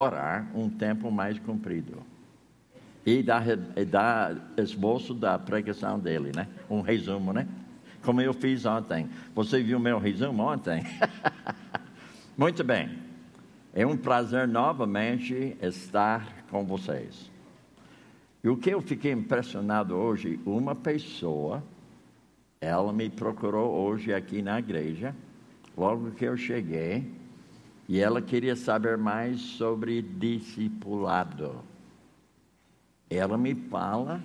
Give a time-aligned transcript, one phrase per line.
[0.00, 2.04] orar um tempo mais comprido.
[3.04, 6.46] E dar, e esboço da pregação dele, né?
[6.70, 7.48] Um resumo, né?
[8.04, 9.08] Como eu fiz ontem.
[9.34, 10.84] Você viu meu resumo ontem?
[12.38, 12.96] Muito bem.
[13.74, 17.28] É um prazer novamente estar com vocês.
[18.44, 21.60] E o que eu fiquei impressionado hoje, uma pessoa,
[22.60, 25.12] ela me procurou hoje aqui na igreja,
[25.76, 27.17] logo que eu cheguei,
[27.88, 31.64] e ela queria saber mais sobre discipulado.
[33.08, 34.22] Ela me fala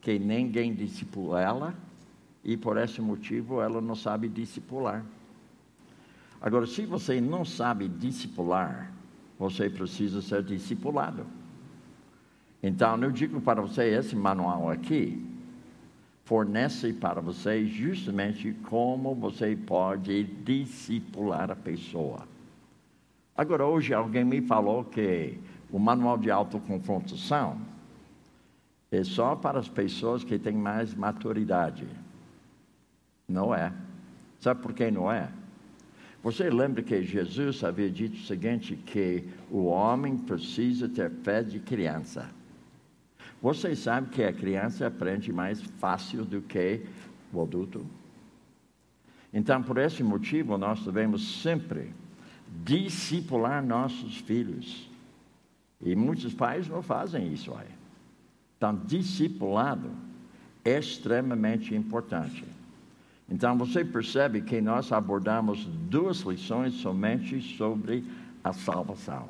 [0.00, 1.74] que ninguém discipula ela
[2.42, 5.04] e por esse motivo ela não sabe discipular.
[6.40, 8.90] Agora, se você não sabe discipular,
[9.38, 11.26] você precisa ser discipulado.
[12.62, 15.22] Então, eu digo para você: esse manual aqui
[16.24, 22.37] fornece para você justamente como você pode discipular a pessoa.
[23.38, 25.38] Agora, hoje alguém me falou que
[25.70, 27.56] o manual de autoconfrontação
[28.90, 31.86] é só para as pessoas que têm mais maturidade.
[33.28, 33.72] Não é.
[34.40, 35.28] Sabe por que não é?
[36.20, 41.60] Você lembra que Jesus havia dito o seguinte: que o homem precisa ter fé de
[41.60, 42.28] criança.
[43.40, 46.84] Você sabe que a criança aprende mais fácil do que
[47.32, 47.86] o adulto?
[49.32, 51.92] Então, por esse motivo, nós devemos sempre
[52.64, 54.88] discipular nossos filhos.
[55.80, 57.68] E muitos pais não fazem isso aí.
[58.56, 59.90] Então, discipulado
[60.64, 62.44] é extremamente importante.
[63.28, 68.04] Então, você percebe que nós abordamos duas lições somente sobre
[68.42, 69.28] a salvação.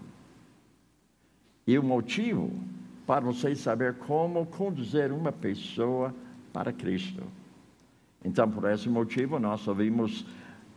[1.67, 2.51] E o motivo
[3.07, 6.15] para você saber como conduzir uma pessoa
[6.53, 7.23] para Cristo.
[8.25, 10.27] Então, por esse motivo, nós ouvimos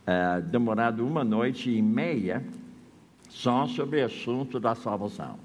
[0.06, 2.42] é, demorado uma noite e meia
[3.28, 5.38] só sobre o assunto da salvação.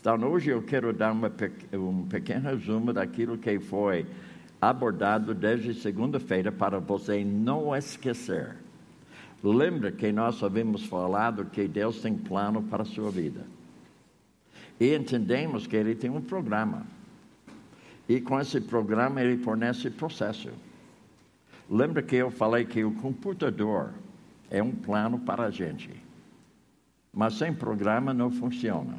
[0.00, 1.30] Então, hoje eu quero dar uma,
[1.74, 4.06] um pequeno resumo daquilo que foi
[4.60, 8.56] abordado desde segunda-feira para você não esquecer.
[9.42, 13.44] Lembra que nós havíamos falado que Deus tem plano para a sua vida.
[14.80, 16.86] E entendemos que Ele tem um programa.
[18.08, 20.50] E com esse programa Ele fornece processo.
[21.70, 23.92] Lembra que eu falei que o computador
[24.50, 25.90] é um plano para a gente.
[27.12, 28.96] Mas sem programa não funciona.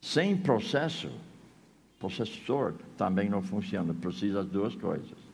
[0.00, 1.10] Sem processo,
[1.98, 3.92] processor também não funciona.
[3.92, 5.28] Precisa das duas coisas.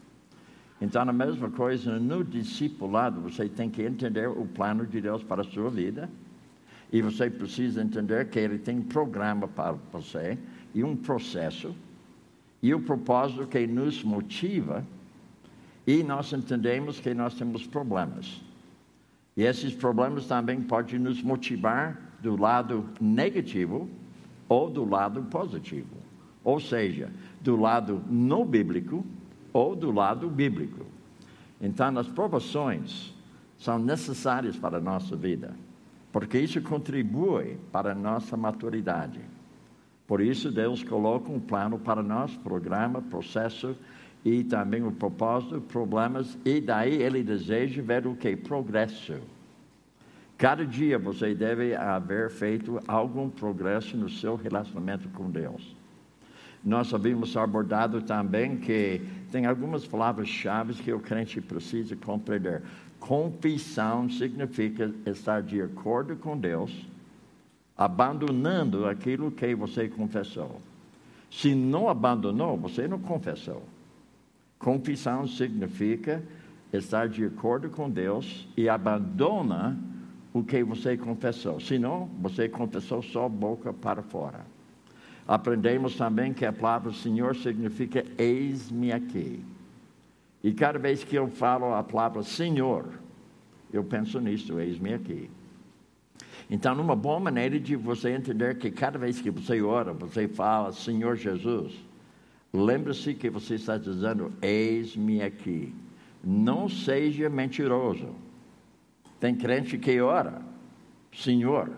[0.80, 5.42] Então, a mesma coisa no discipulado, você tem que entender o plano de Deus para
[5.42, 6.10] a sua vida.
[6.92, 10.36] E você precisa entender que Ele tem um programa para você
[10.74, 11.74] e um processo.
[12.62, 14.84] E o propósito que nos motiva
[15.86, 18.40] e nós entendemos que nós temos problemas.
[19.36, 23.88] E esses problemas também podem nos motivar do lado negativo
[24.48, 25.96] ou do lado positivo.
[26.42, 29.04] Ou seja, do lado não bíblico
[29.52, 30.86] ou do lado bíblico.
[31.60, 33.12] Então, as provações
[33.58, 35.54] são necessárias para a nossa vida,
[36.12, 39.20] porque isso contribui para a nossa maturidade.
[40.06, 43.74] Por isso, Deus coloca um plano para nós, programa, processo
[44.24, 48.34] e também o propósito, problemas, e daí ele deseja ver o que?
[48.34, 49.20] Progresso.
[50.38, 55.76] Cada dia você deve haver feito algum progresso no seu relacionamento com Deus.
[56.64, 62.62] Nós havíamos abordado também que tem algumas palavras-chave que o crente precisa compreender.
[62.98, 66.72] Confissão significa estar de acordo com Deus,
[67.76, 70.58] abandonando aquilo que você confessou.
[71.30, 73.62] Se não abandonou, você não confessou.
[74.58, 76.22] Confissão significa
[76.72, 79.78] estar de acordo com Deus e abandona
[80.32, 81.60] o que você confessou.
[81.60, 84.44] Senão, você confessou só boca para fora.
[85.26, 89.42] Aprendemos também que a palavra Senhor significa eis-me aqui.
[90.42, 92.86] E cada vez que eu falo a palavra Senhor,
[93.72, 95.30] eu penso nisso, eis-me aqui.
[96.50, 100.72] Então, uma boa maneira de você entender que cada vez que você ora, você fala
[100.72, 101.72] Senhor Jesus,
[102.54, 105.74] Lembre-se que você está dizendo: Eis-me aqui.
[106.22, 108.14] Não seja mentiroso.
[109.18, 110.40] Tem crente que ora,
[111.12, 111.68] Senhor,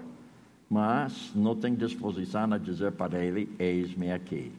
[0.69, 4.53] mas não tem disposição a dizer para ele: Eis-me aqui.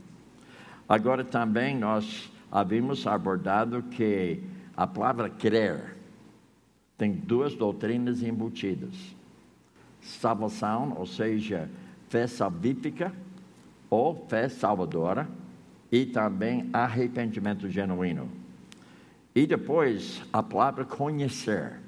[0.89, 4.39] Agora também nós havíamos abordado que
[4.75, 5.95] a palavra crer
[6.97, 9.15] tem duas doutrinas embutidas:
[10.01, 11.69] salvação, ou seja,
[12.09, 13.13] fé salvífica
[13.87, 15.27] ou fé salvadora
[15.91, 18.29] e também arrependimento genuíno.
[19.33, 21.79] E depois a palavra conhecer.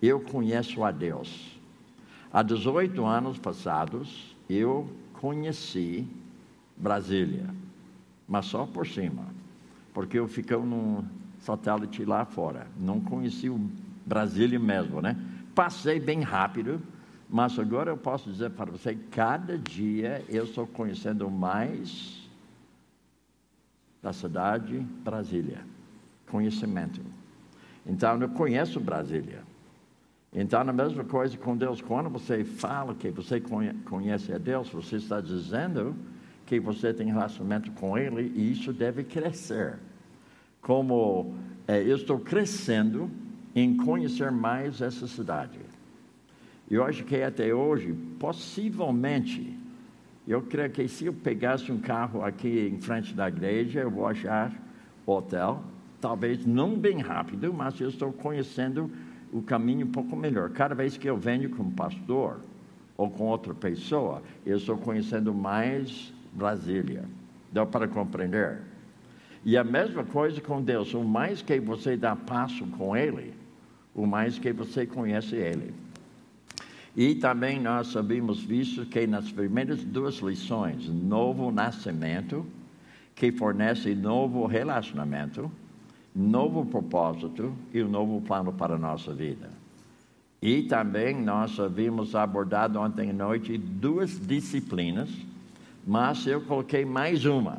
[0.00, 1.58] Eu conheço a Deus.
[2.32, 6.06] Há 18 anos passados, eu conheci
[6.76, 7.46] Brasília,
[8.28, 9.24] mas só por cima,
[9.92, 11.04] porque eu fiquei num
[11.40, 13.60] satélite lá fora, não conheci o
[14.06, 15.16] Brasília mesmo, né?
[15.54, 16.80] Passei bem rápido,
[17.28, 22.27] mas agora eu posso dizer para você, cada dia eu estou conhecendo mais
[24.02, 25.60] da cidade Brasília,
[26.30, 27.00] conhecimento.
[27.86, 29.42] Então eu conheço Brasília.
[30.32, 33.42] Então, a mesma coisa com Deus, quando você fala que você
[33.84, 35.96] conhece a Deus, você está dizendo
[36.44, 39.78] que você tem relacionamento com Ele e isso deve crescer.
[40.60, 41.34] Como
[41.66, 43.10] é, eu estou crescendo
[43.54, 45.58] em conhecer mais essa cidade.
[46.70, 49.57] Eu acho que até hoje, possivelmente,
[50.30, 54.06] eu creio que se eu pegasse um carro aqui em frente da igreja, eu vou
[54.06, 54.52] achar
[55.06, 55.62] hotel,
[56.00, 58.90] talvez não bem rápido, mas eu estou conhecendo
[59.32, 60.50] o caminho um pouco melhor.
[60.50, 62.40] Cada vez que eu venho com pastor
[62.96, 67.04] ou com outra pessoa, eu estou conhecendo mais Brasília.
[67.50, 68.58] Deu para compreender?
[69.44, 70.92] E a mesma coisa com Deus.
[70.92, 73.32] O mais que você dá passo com Ele,
[73.94, 75.72] o mais que você conhece Ele.
[76.96, 82.46] E também nós sabemos visto que nas primeiras duas lições, novo nascimento,
[83.14, 85.50] que fornece novo relacionamento,
[86.14, 89.50] novo propósito e um novo plano para a nossa vida.
[90.40, 95.10] E também nós havíamos abordado ontem à noite duas disciplinas,
[95.86, 97.58] mas eu coloquei mais uma.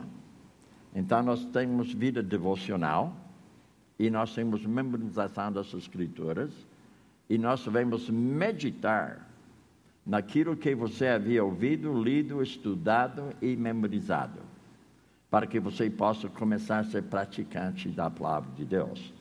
[0.96, 3.14] Então nós temos vida devocional
[3.98, 6.52] e nós temos memorização das escrituras
[7.30, 9.30] e nós devemos meditar
[10.06, 14.40] naquilo que você havia ouvido, lido, estudado e memorizado
[15.30, 19.14] para que você possa começar a ser praticante da palavra de Deus.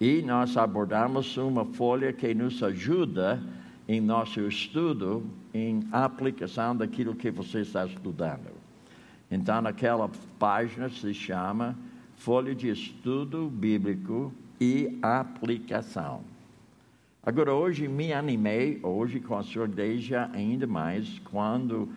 [0.00, 3.42] E nós abordamos uma folha que nos ajuda
[3.88, 8.50] em nosso estudo, em aplicação daquilo que você está estudando.
[9.30, 10.08] Então, naquela
[10.38, 11.76] página se chama
[12.16, 16.22] Folha de Estudo Bíblico e Aplicação.
[17.26, 21.88] Agora, hoje me animei, hoje com a sua igreja ainda mais, quando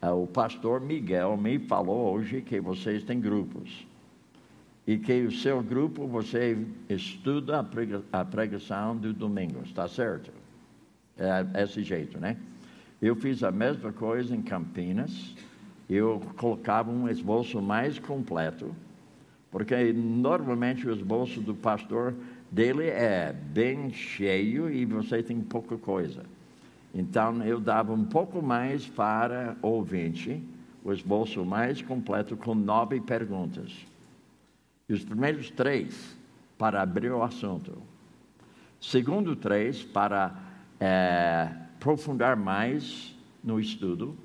[0.00, 3.84] ah, o pastor Miguel me falou hoje que vocês têm grupos.
[4.86, 6.56] E que o seu grupo você
[6.88, 7.68] estuda
[8.12, 10.30] a pregação do domingo, está certo?
[11.18, 12.36] É esse jeito, né?
[13.02, 15.34] Eu fiz a mesma coisa em Campinas.
[15.90, 18.72] Eu colocava um esboço mais completo,
[19.50, 22.14] porque normalmente o esboço do pastor
[22.56, 26.24] dele é bem cheio e você tem pouca coisa.
[26.94, 30.42] Então eu dava um pouco mais para o ouvinte,
[30.82, 33.70] o esboço mais completo com nove perguntas.
[34.88, 36.16] E os primeiros três
[36.56, 37.76] para abrir o assunto.
[38.80, 40.34] Segundo três para
[40.80, 43.14] é, aprofundar mais
[43.44, 44.16] no estudo.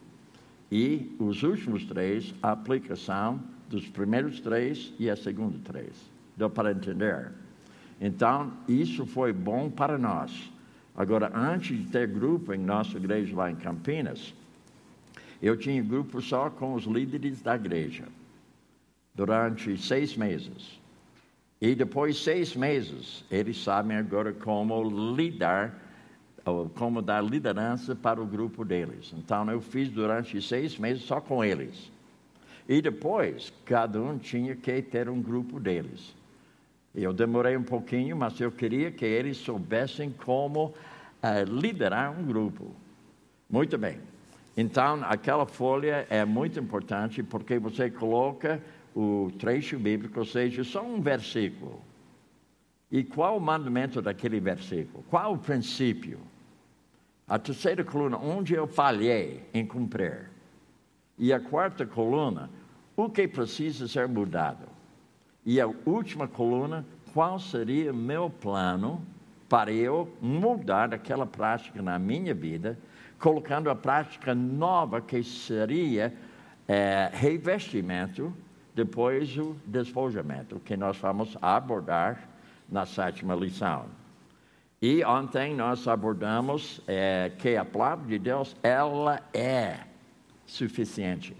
[0.71, 5.91] E os últimos três, a aplicação dos primeiros três e a segunda três.
[6.37, 7.40] Deu para entender?
[8.01, 10.51] Então, isso foi bom para nós
[10.95, 14.33] Agora, antes de ter grupo em nossa igreja lá em Campinas,
[15.41, 18.03] eu tinha grupo só com os líderes da igreja,
[19.15, 20.79] durante seis meses.
[21.59, 25.79] E depois de seis meses, eles sabem agora como lidar,
[26.75, 29.13] como dar liderança para o grupo deles.
[29.17, 31.89] Então, eu fiz durante seis meses só com eles.
[32.67, 36.13] E depois, cada um tinha que ter um grupo deles.
[36.93, 42.75] Eu demorei um pouquinho, mas eu queria que eles soubessem como uh, liderar um grupo.
[43.49, 43.99] Muito bem.
[44.57, 48.61] Então, aquela folha é muito importante porque você coloca
[48.93, 51.81] o trecho bíblico, ou seja, só um versículo.
[52.91, 55.03] E qual o mandamento daquele versículo?
[55.09, 56.19] Qual o princípio?
[57.25, 60.29] A terceira coluna, onde eu falhei em cumprir.
[61.17, 62.49] E a quarta coluna,
[62.97, 64.67] o que precisa ser mudado.
[65.45, 69.05] E a última coluna, qual seria meu plano
[69.49, 72.77] para eu mudar aquela prática na minha vida,
[73.19, 76.13] colocando a prática nova que seria
[76.67, 78.33] é, revestimento,
[78.73, 82.29] depois o despojamento, que nós vamos abordar
[82.69, 83.85] na sétima lição.
[84.81, 89.79] E ontem nós abordamos é, que a palavra de Deus, ela é
[90.45, 91.35] suficiente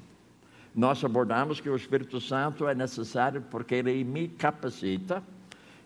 [0.74, 5.22] nós abordamos que o Espírito Santo é necessário porque ele me capacita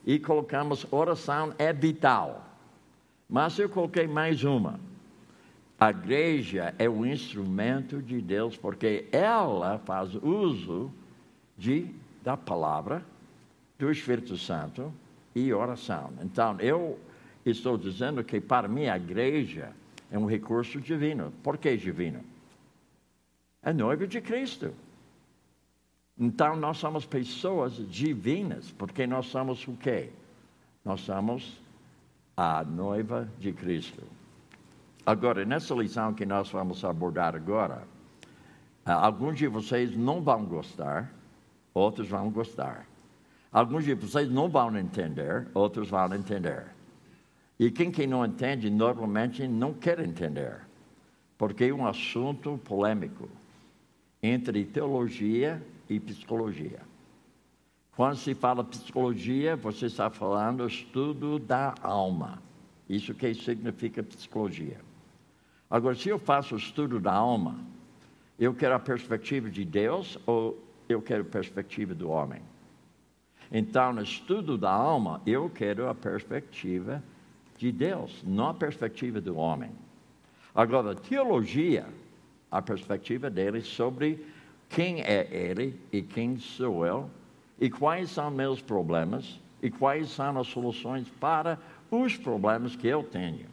[0.06, 2.46] e colocamos oração é vital.
[3.28, 4.80] Mas eu coloquei mais uma.
[5.80, 10.92] A igreja é o instrumento de Deus porque ela faz uso
[11.58, 11.88] de,
[12.24, 13.04] da palavra,
[13.78, 14.94] do Espírito Santo
[15.34, 16.12] e oração.
[16.22, 16.98] Então, eu
[17.46, 19.72] estou dizendo que para mim a igreja
[20.12, 21.34] é um recurso divino.
[21.44, 22.22] Por que divino?
[23.66, 24.72] É noiva de Cristo.
[26.18, 30.12] Então nós somos pessoas divinas, porque nós somos o quê?
[30.86, 31.60] Nós somos
[32.38, 34.04] a noiva de Cristo.
[35.04, 37.88] Agora, nessa lição que nós vamos abordar agora,
[38.86, 41.12] ah, alguns de vocês não vão gostar,
[41.74, 42.86] outros vão gostar.
[43.52, 46.68] Alguns de vocês não vão entender, outros vão entender.
[47.60, 50.62] E quem que não entende, normalmente não quer entender,
[51.36, 53.28] porque é um assunto polêmico
[54.26, 56.80] entre teologia e psicologia.
[57.96, 62.42] Quando se fala psicologia, você está falando estudo da alma.
[62.90, 64.80] Isso que significa psicologia.
[65.70, 67.60] Agora, se eu faço estudo da alma,
[68.38, 72.42] eu quero a perspectiva de Deus ou eu quero a perspectiva do homem?
[73.52, 77.02] Então, no estudo da alma, eu quero a perspectiva
[77.58, 79.72] de Deus, não a perspectiva do homem.
[80.54, 81.86] Agora, teologia,
[82.56, 84.26] a perspectiva dele sobre
[84.70, 87.10] quem é ele e quem sou eu,
[87.60, 91.60] e quais são meus problemas, e quais são as soluções para
[91.92, 93.48] os problemas que eu tenho.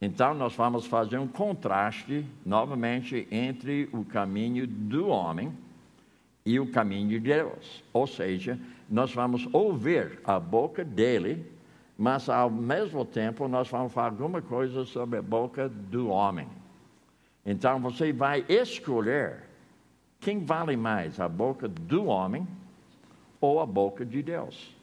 [0.00, 5.52] Então, nós vamos fazer um contraste, novamente, entre o caminho do homem
[6.44, 7.84] e o caminho de Deus.
[7.92, 8.58] Ou seja,
[8.90, 11.46] nós vamos ouvir a boca dele,
[11.96, 16.57] mas ao mesmo tempo nós vamos falar alguma coisa sobre a boca do homem.
[17.50, 19.44] Então, você vai escolher
[20.20, 22.46] quem vale mais, a boca do homem
[23.40, 24.76] ou a boca de Deus.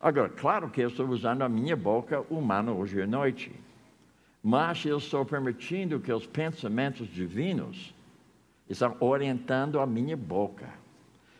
[0.00, 3.52] Agora, claro que eu estou usando a minha boca humana hoje à noite
[4.42, 7.94] mas eu estou permitindo que os pensamentos divinos
[8.68, 10.68] estão orientando a minha boca,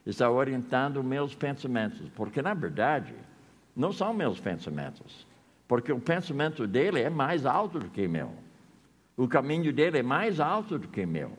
[0.05, 3.15] estão orientando meus pensamentos, porque na verdade
[3.77, 5.27] não são meus pensamentos,
[5.67, 8.33] porque o pensamento dele é mais alto do que meu,
[9.19, 11.33] o caminho dele é mais alto do que meu,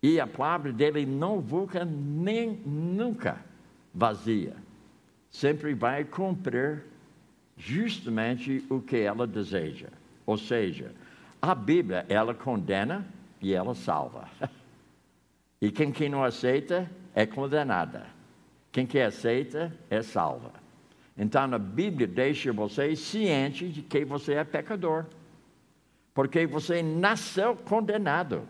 [0.00, 3.38] e a palavra dele não fica nem nunca
[3.92, 4.54] vazia,
[5.28, 6.84] sempre vai cumprir
[7.56, 9.88] justamente o que ela deseja.
[10.24, 10.92] Ou seja,
[11.42, 13.06] a Bíblia, ela condena
[13.40, 14.28] e ela salva.
[15.62, 18.04] E quem, quem não aceita é condenada.
[18.70, 20.52] Quem que aceita é salva.
[21.16, 25.06] Então a Bíblia deixa você ciente de que você é pecador.
[26.14, 28.48] Porque você nasceu condenado.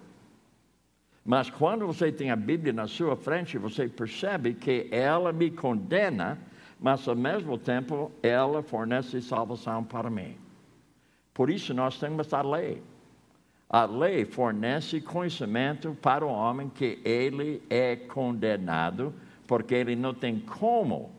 [1.25, 6.39] Mas quando você tem a Bíblia na sua frente, você percebe que ela me condena,
[6.79, 10.37] mas ao mesmo tempo ela fornece salvação para mim.
[11.33, 12.83] Por isso nós temos a lei.
[13.71, 19.15] A lei fornece conhecimento para o homem que ele é condenado,
[19.47, 21.11] porque ele não tem como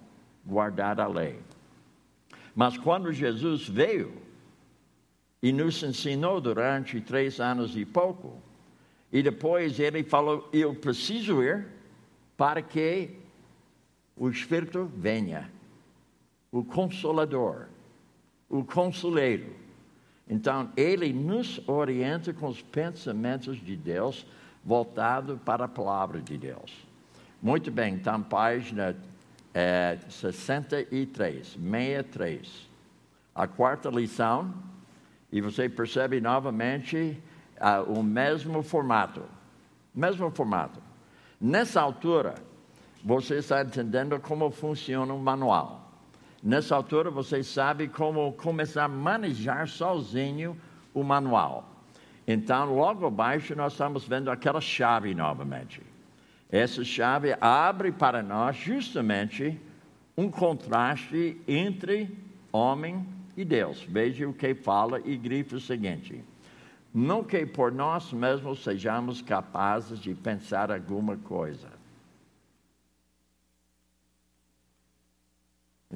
[0.45, 1.39] guardar a lei.
[2.55, 4.24] Mas quando Jesus veio
[5.45, 8.41] e nos ensinou durante três anos e pouco,
[9.11, 11.67] e depois ele falou: Eu preciso ir
[12.37, 13.11] para que
[14.15, 15.51] o Espírito venha,
[16.51, 17.67] o Consolador,
[18.49, 19.65] o Conselheiro
[20.27, 24.25] então, ele nos orienta com os pensamentos de Deus,
[24.63, 26.73] voltado para a palavra de Deus.
[27.41, 28.95] Muito bem, então, página
[29.53, 32.69] é, 63, 63.
[33.35, 34.51] A quarta lição,
[35.35, 37.21] e você percebe novamente
[37.57, 39.21] uh, o mesmo formato.
[39.93, 40.79] Mesmo formato.
[41.41, 42.35] Nessa altura,
[43.03, 45.91] você está entendendo como funciona o manual.
[46.41, 50.55] Nessa altura, você sabe como começar a manejar sozinho
[50.93, 51.69] o manual.
[52.25, 55.81] Então, logo abaixo, nós estamos vendo aquela chave novamente.
[56.49, 59.59] Essa chave abre para nós justamente
[60.15, 62.17] um contraste entre
[62.53, 63.81] homem e Deus.
[63.83, 66.23] Veja o que fala e grifa o seguinte:
[66.93, 71.75] Não que por nós mesmos sejamos capazes de pensar alguma coisa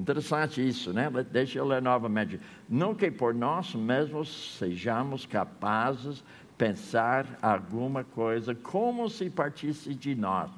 [0.00, 1.10] Interessante isso, né?
[1.30, 2.40] Deixa eu ler novamente.
[2.66, 6.24] Não que por nós mesmos sejamos capazes de
[6.56, 10.50] pensar alguma coisa como se partisse de nós.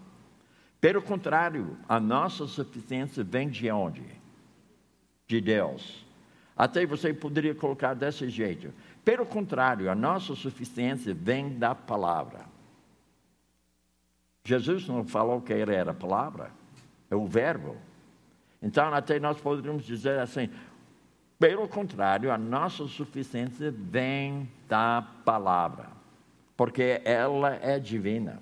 [0.80, 4.04] Pelo contrário, a nossa suficiência vem de onde?
[5.26, 6.06] De Deus.
[6.56, 8.72] Até você poderia colocar desse jeito.
[9.04, 12.40] Pelo contrário, a nossa suficiência vem da palavra.
[14.44, 16.50] Jesus não falou que ele era a palavra,
[17.10, 17.76] é o verbo.
[18.60, 20.48] Então, até nós poderíamos dizer assim:
[21.38, 25.88] pelo contrário, a nossa suficiência vem da palavra,
[26.56, 28.40] porque ela é divina.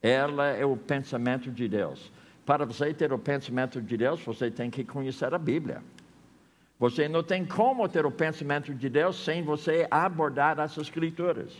[0.00, 2.12] Ela é o pensamento de Deus.
[2.46, 5.82] Para você ter o pensamento de Deus, você tem que conhecer a Bíblia.
[6.78, 11.52] Você não tem como ter o pensamento de Deus sem você abordar as Escrituras.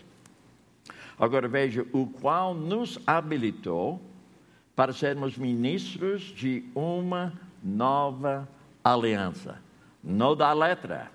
[1.19, 4.01] Agora veja, o qual nos habilitou
[4.77, 8.49] para sermos ministros de uma nova
[8.85, 9.61] aliança.
[10.05, 11.11] Não da letra,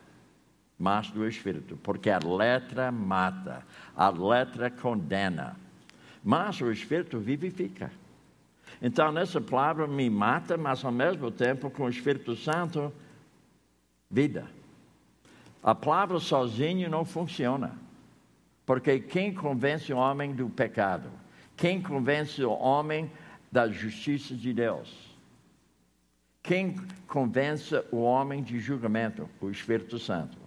[0.78, 3.64] mas do Espírito, porque a letra mata,
[3.96, 5.56] a letra condena,
[6.22, 7.90] mas o Espírito vivifica.
[8.82, 12.92] Então, nessa palavra me mata, mas ao mesmo tempo, com o Espírito Santo,
[14.14, 14.46] vida.
[15.64, 17.76] A palavra sozinho não funciona.
[18.64, 21.10] Porque quem convence o homem do pecado?
[21.58, 23.12] Quem convence o homem
[23.52, 25.18] da justiça de Deus?
[26.44, 26.76] Quem
[27.08, 29.28] convence o homem de julgamento?
[29.42, 30.38] O Espírito Santo.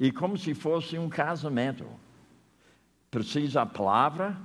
[0.00, 1.84] E como se fosse um casamento.
[3.10, 4.36] Precisa a palavra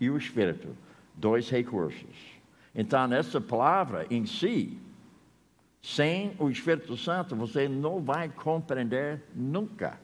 [0.00, 0.76] e o Espírito.
[1.14, 2.40] Dois recursos.
[2.72, 4.78] Então, essa palavra em si
[5.82, 9.98] sem o Espírito Santo, você não vai compreender nunca.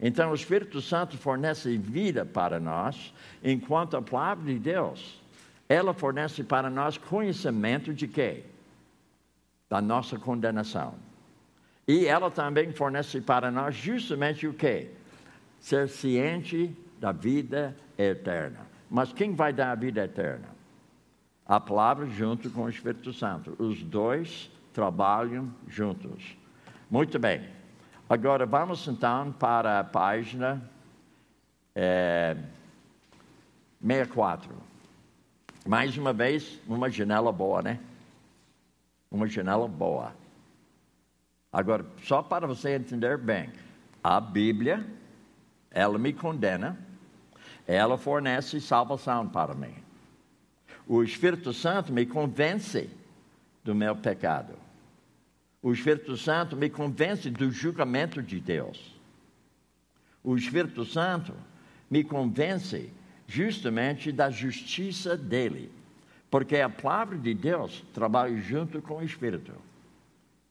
[0.00, 5.20] Então, o Espírito Santo fornece vida para nós, enquanto a palavra de Deus,
[5.68, 8.44] ela fornece para nós conhecimento de quê?
[9.70, 10.94] Da nossa condenação.
[11.86, 14.90] E ela também fornece para nós justamente o quê?
[15.60, 18.66] Ser ciente da vida eterna.
[18.90, 20.48] Mas quem vai dar a vida eterna?
[21.46, 23.54] A palavra junto com o Espírito Santo.
[23.58, 26.36] Os dois trabalham juntos.
[26.90, 27.46] Muito bem.
[28.08, 30.62] Agora vamos então para a página
[31.74, 32.36] é,
[33.80, 34.50] 64.
[35.66, 37.78] Mais uma vez, uma janela boa, né?
[39.10, 40.12] Uma janela boa.
[41.52, 43.50] Agora, só para você entender bem,
[44.02, 44.84] a Bíblia,
[45.70, 46.78] ela me condena,
[47.66, 49.74] ela fornece salvação para mim.
[50.86, 52.90] O Espírito Santo me convence
[53.62, 54.61] do meu pecado.
[55.62, 59.00] O Espírito Santo me convence do julgamento de Deus.
[60.24, 61.32] O Espírito Santo
[61.88, 62.90] me convence
[63.28, 65.70] justamente da justiça dele.
[66.28, 69.52] Porque a palavra de Deus trabalha junto com o Espírito.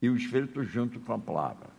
[0.02, 1.70] E o Espírito junto com a palavra.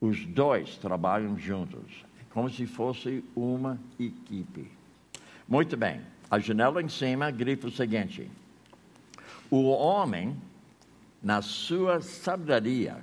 [0.00, 4.70] Os dois trabalham juntos, como se fosse uma equipe.
[5.48, 6.00] Muito bem.
[6.30, 8.30] A janela em cima grifa o seguinte:
[9.50, 10.36] O homem
[11.22, 13.02] na sua sabedoria,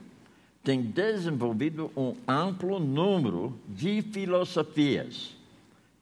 [0.63, 5.35] tem desenvolvido um amplo número de filosofias,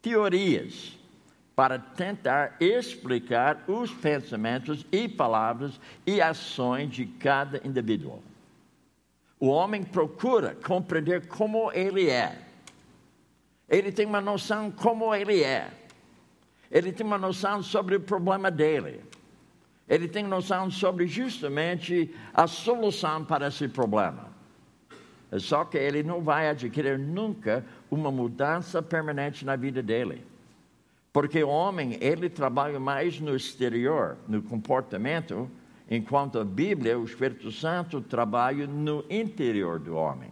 [0.01, 0.97] teorias,
[1.55, 8.21] para tentar explicar os pensamentos e palavras e ações de cada indivíduo.
[9.39, 12.37] O homem procura compreender como ele é.
[13.67, 15.71] Ele tem uma noção como ele é.
[16.69, 19.01] Ele tem uma noção sobre o problema dele
[19.91, 24.29] ele tem noção sobre justamente a solução para esse problema.
[25.37, 30.25] Só que ele não vai adquirir nunca uma mudança permanente na vida dele.
[31.11, 35.51] Porque o homem, ele trabalha mais no exterior, no comportamento,
[35.89, 40.31] enquanto a Bíblia, o Espírito Santo, trabalha no interior do homem,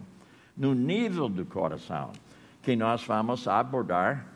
[0.56, 2.12] no nível do coração,
[2.62, 4.26] que nós vamos abordar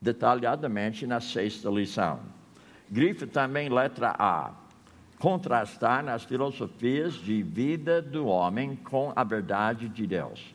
[0.00, 2.18] detalhadamente na sexta lição.
[2.90, 4.52] Grife também letra A.
[5.18, 10.54] Contrastar nas filosofias de vida do homem com a verdade de Deus.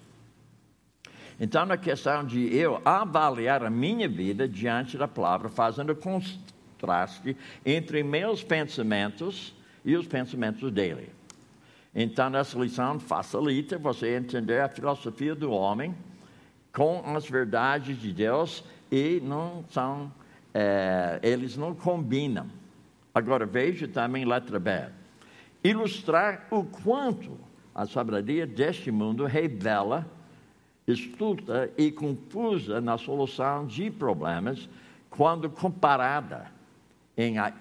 [1.40, 8.04] Então, na questão de eu avaliar a minha vida diante da palavra, fazendo contraste entre
[8.04, 11.10] meus pensamentos e os pensamentos dele.
[11.96, 15.96] Então, nessa lição facilita você entender a filosofia do homem
[16.74, 20.12] com as verdades de Deus e não são
[20.54, 22.48] é, eles não combinam.
[23.14, 24.72] Agora veja também letra B.
[25.64, 27.38] Ilustrar o quanto
[27.74, 30.06] a sabedoria deste mundo revela,
[30.88, 34.70] estulta e confusa na solução de problemas
[35.10, 36.48] quando comparada
[37.18, 37.54] em a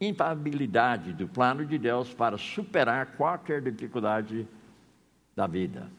[0.00, 4.46] infabilidade do plano de Deus para superar qualquer dificuldade
[5.36, 5.90] da vida.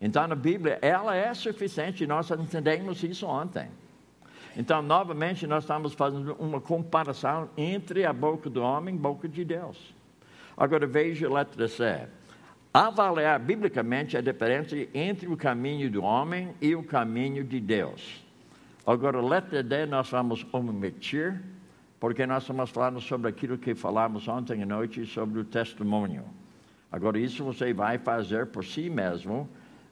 [0.00, 3.68] Então, a Bíblia, ela é suficiente, nós entendemos isso ontem.
[4.56, 9.28] Então, novamente, nós estamos fazendo uma comparação entre a boca do homem e a boca
[9.28, 9.94] de Deus.
[10.56, 12.06] Agora, veja a letra C.
[12.72, 18.24] Avaliar biblicamente a diferença entre o caminho do homem e o caminho de Deus.
[18.86, 21.40] Agora, letra D, nós vamos omitir,
[21.98, 26.24] porque nós estamos falando sobre aquilo que falamos ontem à noite sobre o testemunho.
[26.92, 29.48] Agora, isso você vai fazer por si mesmo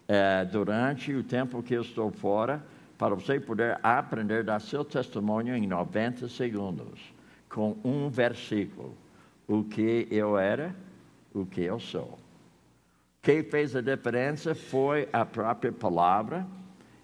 [0.06, 2.62] eh, durante o tempo que eu estou fora
[3.02, 7.00] para você poder aprender a dar seu testemunho em 90 segundos,
[7.48, 8.96] com um versículo.
[9.48, 10.72] O que eu era,
[11.34, 12.16] o que eu sou.
[13.20, 16.46] Quem fez a diferença foi a própria palavra,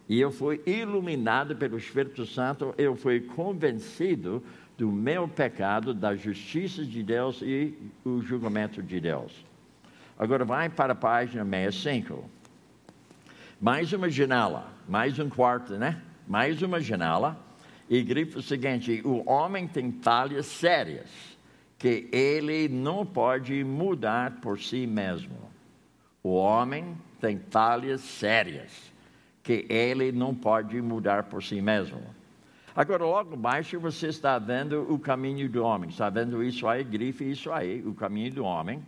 [0.09, 4.41] e eu fui iluminado pelo Espírito Santo, eu fui convencido
[4.77, 9.45] do meu pecado, da justiça de Deus e o julgamento de Deus.
[10.17, 12.25] Agora vai para a página 65.
[13.61, 16.01] Mais uma janela, mais um quarto, né?
[16.27, 17.39] Mais uma janela.
[17.91, 21.11] E grifo o seguinte: o homem tem falhas sérias
[21.79, 25.37] que ele não pode mudar por si mesmo.
[26.23, 28.93] O homem tem falhas sérias
[29.43, 32.03] que ele não pode mudar por si mesmo.
[32.75, 35.91] Agora, logo abaixo, você está vendo o caminho do homem.
[35.91, 38.85] Está vendo isso aí, grife isso aí, o caminho do homem.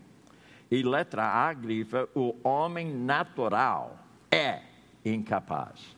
[0.71, 3.99] E letra A, grifa, o homem natural
[4.31, 4.70] é
[5.05, 5.97] incapaz.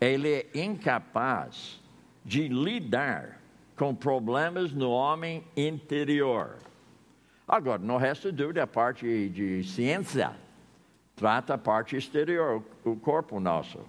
[0.00, 1.80] Ele é incapaz
[2.24, 3.40] de lidar
[3.76, 6.56] com problemas no homem interior.
[7.46, 10.32] Agora, no resto dúvida, a parte de ciência
[11.16, 13.80] trata a parte exterior, o corpo nosso.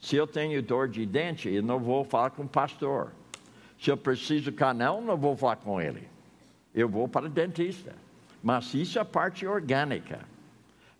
[0.00, 3.12] Se eu tenho dor de dente, eu não vou falar com o pastor.
[3.78, 6.08] Se eu preciso canal, não vou falar com ele.
[6.74, 7.94] Eu vou para o dentista.
[8.42, 10.20] Mas isso é a parte orgânica.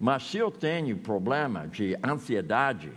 [0.03, 2.91] Mas se eu tenho problema de ansiedade,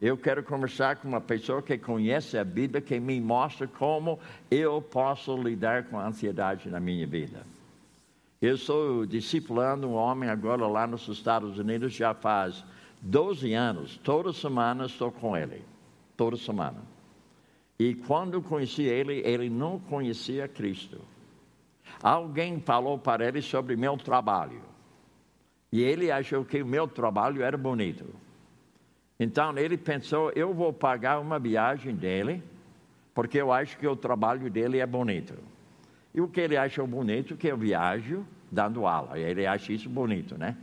[0.00, 4.18] eu quero conversar com uma pessoa que conhece a Bíblia, que me mostra como
[4.50, 7.44] eu posso lidar com a ansiedade na minha vida.
[8.40, 12.64] Eu estou discipulando um homem agora lá nos Estados Unidos já faz
[13.02, 14.00] 12 anos.
[14.02, 15.62] Toda semana estou com ele.
[16.16, 16.78] Toda semana.
[17.78, 21.02] E quando conheci ele, ele não conhecia Cristo.
[22.02, 24.69] Alguém falou para ele sobre meu trabalho.
[25.72, 28.04] E ele achou que o meu trabalho era bonito.
[29.18, 32.42] Então ele pensou: eu vou pagar uma viagem dele,
[33.14, 35.34] porque eu acho que o trabalho dele é bonito.
[36.14, 39.18] E o que ele acha bonito, que eu viajo dando aula.
[39.18, 40.56] Ele acha isso bonito, né?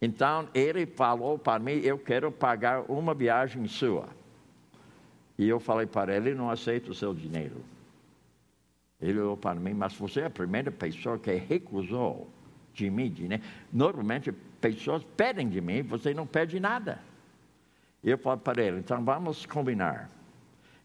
[0.00, 4.08] Então, ele falou para mim, eu quero pagar uma viagem sua.
[5.38, 7.56] E eu falei para ele, não aceito o seu dinheiro.
[9.00, 12.28] Ele olhou para mim, mas você é a primeira pessoa que recusou
[12.76, 13.12] de mim.
[13.28, 13.40] Né?
[13.72, 17.00] Normalmente, pessoas pedem de mim, você não pede nada.
[18.04, 20.10] Eu falei para ele, então vamos combinar.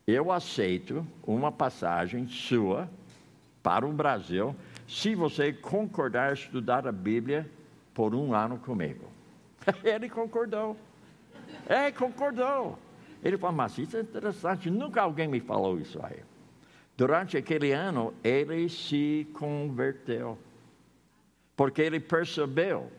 [0.07, 2.89] Eu aceito uma passagem sua
[3.61, 4.55] para o Brasil,
[4.87, 7.47] se você concordar estudar a Bíblia
[7.93, 9.07] por um ano comigo.
[9.83, 10.75] Ele concordou.
[11.67, 12.79] É, concordou.
[13.23, 16.23] Ele falou, mas isso é interessante, nunca alguém me falou isso aí.
[16.97, 20.37] Durante aquele ano, ele se converteu.
[21.61, 22.91] Porque ele percebeu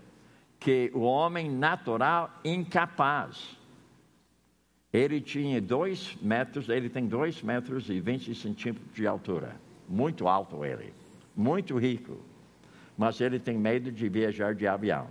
[0.60, 3.56] que o homem natural incapaz.
[4.92, 9.56] Ele tinha dois metros, ele tem dois metros e vinte centímetros de altura
[9.88, 10.94] muito alto ele,
[11.34, 12.16] muito rico,
[12.96, 15.08] mas ele tem medo de viajar de avião.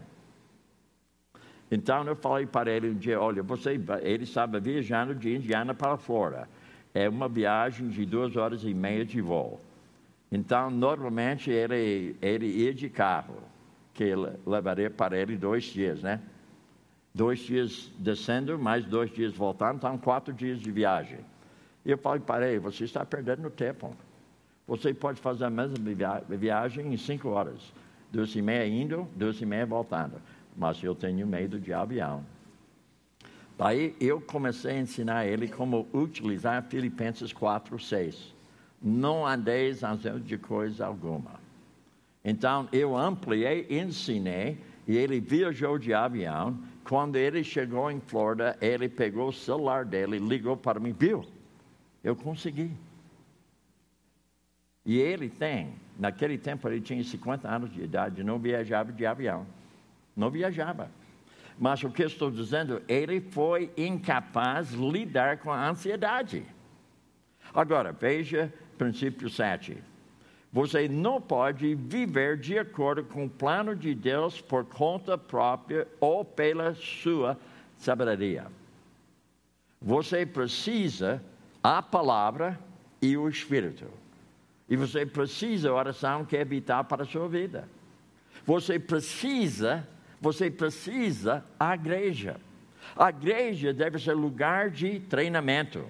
[1.69, 5.97] Então eu falei para ele um dia, olha, você, ele estava viajando de Indiana para
[5.97, 6.47] Flórida.
[6.93, 9.59] É uma viagem de duas horas e meia de voo.
[10.31, 13.35] Então, normalmente, ele, ia de carro,
[13.93, 14.13] que
[14.45, 16.21] levaria para ele dois dias, né?
[17.13, 21.19] Dois dias descendo, mais dois dias voltando, então quatro dias de viagem.
[21.85, 23.93] E eu falei para ele, você está perdendo tempo.
[24.65, 25.75] Você pode fazer a mesma
[26.29, 27.73] viagem em cinco horas.
[28.09, 30.21] Duas e meia indo, duas e meia voltando.
[30.55, 32.23] Mas eu tenho medo de avião.
[33.57, 38.33] Daí eu comecei a ensinar ele como utilizar Filipenses 4, 6.
[38.81, 41.39] Não andeis ansiosos de coisa alguma.
[42.23, 46.57] Então eu ampliei, ensinei, e ele viajou de avião.
[46.83, 51.23] Quando ele chegou em Flórida, ele pegou o celular dele, ligou para mim, viu?
[52.03, 52.71] Eu consegui.
[54.83, 59.45] E ele tem, naquele tempo ele tinha 50 anos de idade, não viajava de avião.
[60.15, 60.89] Não viajava.
[61.57, 66.43] Mas o que estou dizendo, ele foi incapaz de lidar com a ansiedade.
[67.53, 69.77] Agora, veja princípio 7.
[70.51, 76.25] Você não pode viver de acordo com o plano de Deus por conta própria ou
[76.25, 77.37] pela sua
[77.77, 78.47] sabedoria.
[79.79, 81.21] Você precisa
[81.61, 82.59] a palavra
[82.99, 83.85] e o Espírito.
[84.67, 87.69] E você precisa a oração que é vital para a sua vida.
[88.47, 89.87] Você precisa,
[90.19, 92.37] você precisa a igreja.
[92.95, 95.85] A igreja deve ser lugar de treinamento.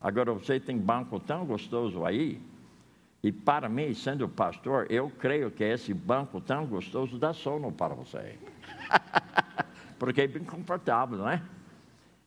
[0.00, 2.40] Agora você tem banco tão gostoso aí,
[3.22, 7.94] e para mim, sendo pastor, eu creio que esse banco tão gostoso dá sono para
[7.94, 8.38] você.
[9.98, 11.42] Porque é bem confortável, não é?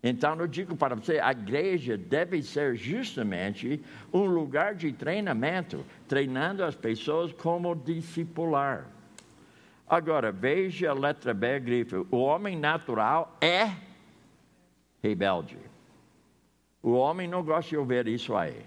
[0.04, 3.82] Então eu digo para você, a igreja deve ser justamente
[4.12, 8.86] um lugar de treinamento, treinando as pessoas como discipular.
[9.88, 11.96] Agora, veja a letra B, grife.
[12.12, 13.72] O homem natural é
[15.02, 15.58] rebelde.
[16.84, 18.66] O homem não gosta de ouvir isso aí.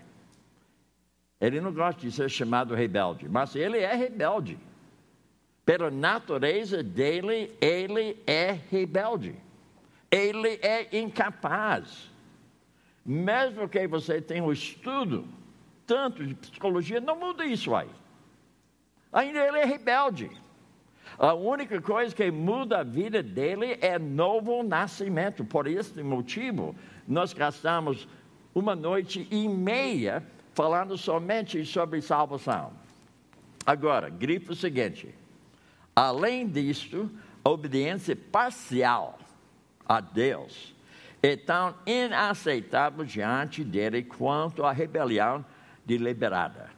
[1.39, 4.59] Ele não gosta de ser chamado rebelde, mas ele é rebelde.
[5.67, 9.35] Pela natureza dele, ele é rebelde.
[10.11, 12.11] Ele é incapaz.
[13.05, 15.27] Mesmo que você tenha um estudo
[15.87, 17.91] tanto de psicologia, não muda isso aí.
[19.13, 20.31] Ainda ele é rebelde.
[21.19, 25.45] A única coisa que muda a vida dele é novo nascimento.
[25.45, 26.75] Por esse motivo,
[27.07, 28.09] nós gastamos
[28.55, 32.73] uma noite e meia falando somente sobre salvação.
[33.65, 35.15] Agora, grife o seguinte:
[35.95, 37.11] além disto,
[37.45, 39.19] a obediência parcial
[39.87, 40.75] a Deus
[41.23, 45.45] é tão inaceitável diante dele quanto a rebelião
[45.85, 46.71] deliberada.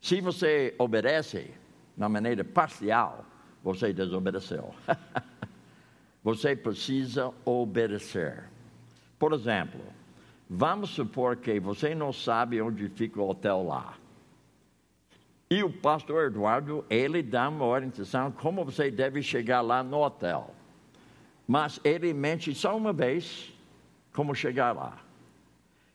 [0.00, 1.52] Se você obedece
[1.96, 3.24] na maneira parcial,
[3.62, 4.74] você desobedeceu.
[6.22, 8.44] você precisa obedecer.
[9.20, 9.82] Por exemplo,
[10.48, 13.92] vamos supor que você não sabe onde fica o hotel lá.
[15.50, 20.54] E o pastor Eduardo, ele dá uma orientação como você deve chegar lá no hotel.
[21.46, 23.52] Mas ele mente só uma vez
[24.14, 24.96] como chegar lá.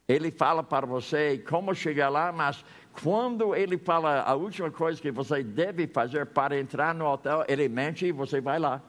[0.07, 2.63] Ele fala para você como chegar lá, mas
[3.01, 7.67] quando ele fala a última coisa que você deve fazer para entrar no hotel, ele
[7.67, 8.79] mente e você vai lá.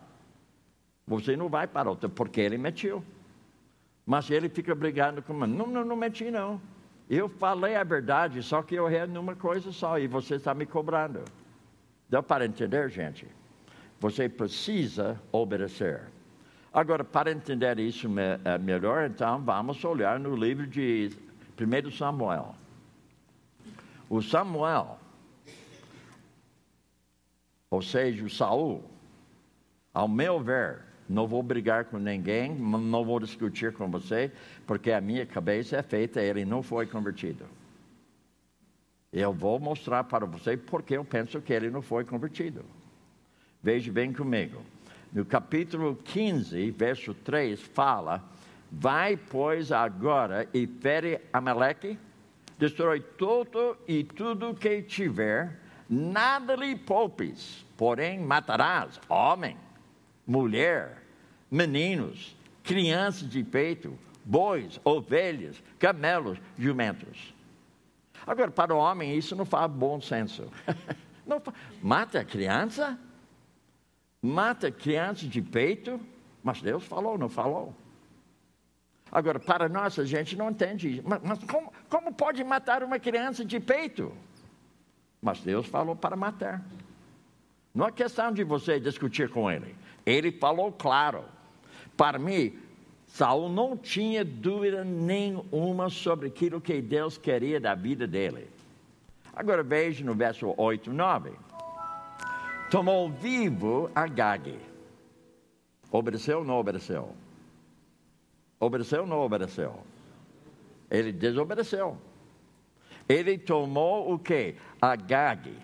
[1.06, 3.02] Você não vai para o hotel, porque ele mentiu.
[4.06, 6.60] Mas ele fica brigando com não, não, não menti não.
[7.10, 10.64] Eu falei a verdade, só que eu errei numa coisa só e você está me
[10.64, 11.24] cobrando.
[12.08, 13.26] Deu para entender, gente?
[14.00, 16.02] Você precisa obedecer.
[16.72, 21.10] Agora, para entender isso eh, melhor, então, vamos olhar no livro de
[21.58, 22.54] 1 Samuel.
[24.08, 24.98] O Samuel,
[27.70, 28.84] ou seja, o Saul,
[29.92, 34.30] ao meu ver, não vou brigar com ninguém, não vou discutir com você,
[34.66, 37.44] porque a minha cabeça é feita, ele não foi convertido.
[39.12, 42.64] Eu vou mostrar para você porque eu penso que ele não foi convertido.
[43.62, 44.62] Veja bem comigo
[45.16, 48.22] no capítulo 15, verso 3, fala:
[48.70, 51.98] Vai, pois, agora e fere Amaleque,
[52.58, 59.56] destrói todo e tudo que tiver, nada lhe poupes, porém matarás homem,
[60.26, 61.02] mulher,
[61.50, 67.34] meninos, crianças de peito, bois, ovelhas, camelos, jumentos.
[68.26, 70.50] Agora, para o homem, isso não faz bom senso.
[71.26, 71.42] Não,
[71.82, 72.96] mata a criança?
[74.26, 76.00] mata crianças de peito,
[76.42, 77.74] mas Deus falou, não falou.
[79.10, 81.02] Agora, para nós, a gente não entende.
[81.04, 84.12] Mas, mas como, como pode matar uma criança de peito?
[85.22, 86.62] Mas Deus falou para matar.
[87.74, 89.76] Não é questão de você discutir com ele.
[90.06, 91.24] Ele falou claro.
[91.96, 92.56] Para mim,
[93.08, 98.48] Saul não tinha dúvida nenhuma sobre aquilo que Deus queria da vida dele.
[99.34, 101.46] Agora veja no verso 8 9
[102.70, 104.58] tomou vivo Agag.
[105.90, 107.14] Obedeceu ou não obedeceu?
[108.58, 109.80] Obedeceu ou não obedeceu?
[110.90, 111.96] Ele desobedeceu.
[113.08, 114.56] Ele tomou o que?
[114.80, 115.56] Agag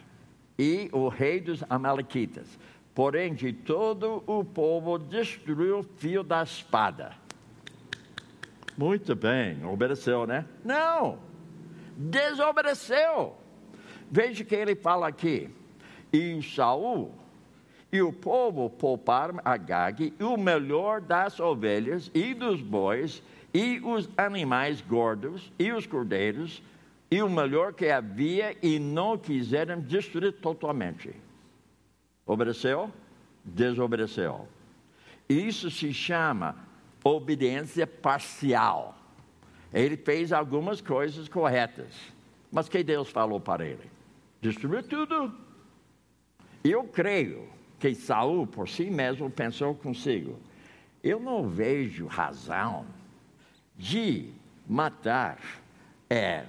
[0.59, 2.59] e o rei dos Amalequitas.
[2.95, 7.13] Porém, de todo o povo destruiu o fio da espada.
[8.77, 10.47] Muito bem, obedeceu, né?
[10.65, 11.19] Não,
[11.97, 13.35] desobedeceu.
[14.11, 15.49] Veja que ele fala aqui
[16.13, 17.13] e Saul
[17.91, 23.23] e o povo pouparam Agag e o melhor das ovelhas e dos bois
[23.55, 26.63] e os animais gordos e os cordeiros
[27.11, 31.15] e o melhor que havia e não quiseram destruir totalmente.
[32.27, 32.91] Obedeceu?
[33.45, 34.49] Desobedeceu.
[35.29, 36.57] Isso se chama
[37.05, 38.97] obediência parcial.
[39.73, 41.95] Ele fez algumas coisas corretas,
[42.51, 43.91] mas que Deus falou para ele?
[44.41, 45.35] Destruiu tudo.
[46.63, 47.49] Eu creio
[47.81, 50.39] que Saul, por si mesmo, pensou consigo:
[51.03, 52.87] eu não vejo razão
[53.77, 54.31] de
[54.69, 55.39] matar
[56.09, 56.45] é,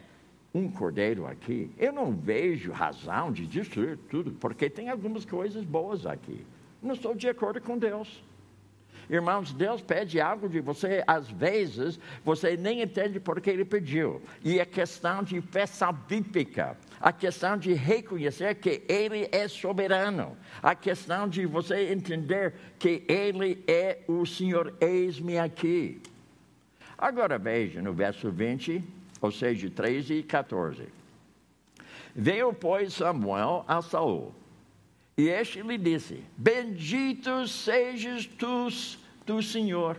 [0.54, 1.72] um cordeiro aqui.
[1.78, 6.46] Eu não vejo razão de destruir tudo, porque tem algumas coisas boas aqui.
[6.82, 8.24] Não estou de acordo com Deus.
[9.10, 14.22] Irmãos, Deus pede algo de você, às vezes você nem entende por que Ele pediu.
[14.44, 20.74] E é questão de fé salvífica, a questão de reconhecer que Ele é soberano, a
[20.74, 26.02] questão de você entender que Ele é o Senhor, eis-me aqui.
[26.98, 28.82] Agora veja no verso 20,
[29.24, 30.86] ou seja, 13 e 14.
[32.14, 34.36] Veio, pois, Samuel a Saul
[35.18, 38.68] E este lhe disse: Bendito sejas tu
[39.26, 39.96] do Senhor.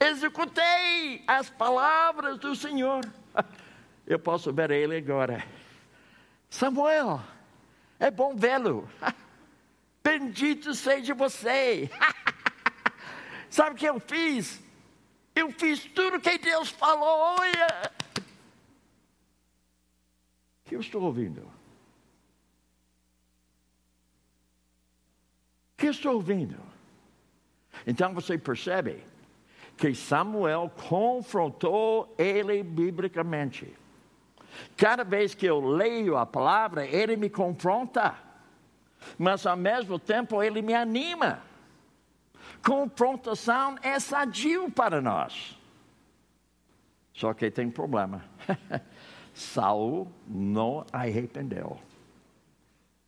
[0.00, 3.04] Executei as palavras do Senhor.
[4.06, 5.44] Eu posso ver ele agora.
[6.48, 7.20] Samuel,
[8.00, 8.88] é bom vê-lo.
[10.02, 11.90] Bendito seja você.
[13.50, 14.62] Sabe o que eu fiz?
[15.34, 17.36] Eu fiz tudo que Deus falou.
[17.40, 17.95] Olha.
[20.66, 21.48] Que eu estou ouvindo?
[25.76, 26.56] Que estou ouvindo?
[27.86, 29.04] Então você percebe
[29.76, 33.72] que Samuel confrontou ele biblicamente.
[34.76, 38.14] Cada vez que eu leio a palavra, ele me confronta,
[39.18, 41.42] mas ao mesmo tempo ele me anima.
[42.64, 45.56] Confrontação é sadio para nós.
[47.12, 48.24] Só que tem problema.
[49.36, 51.78] Saul não arrependeu.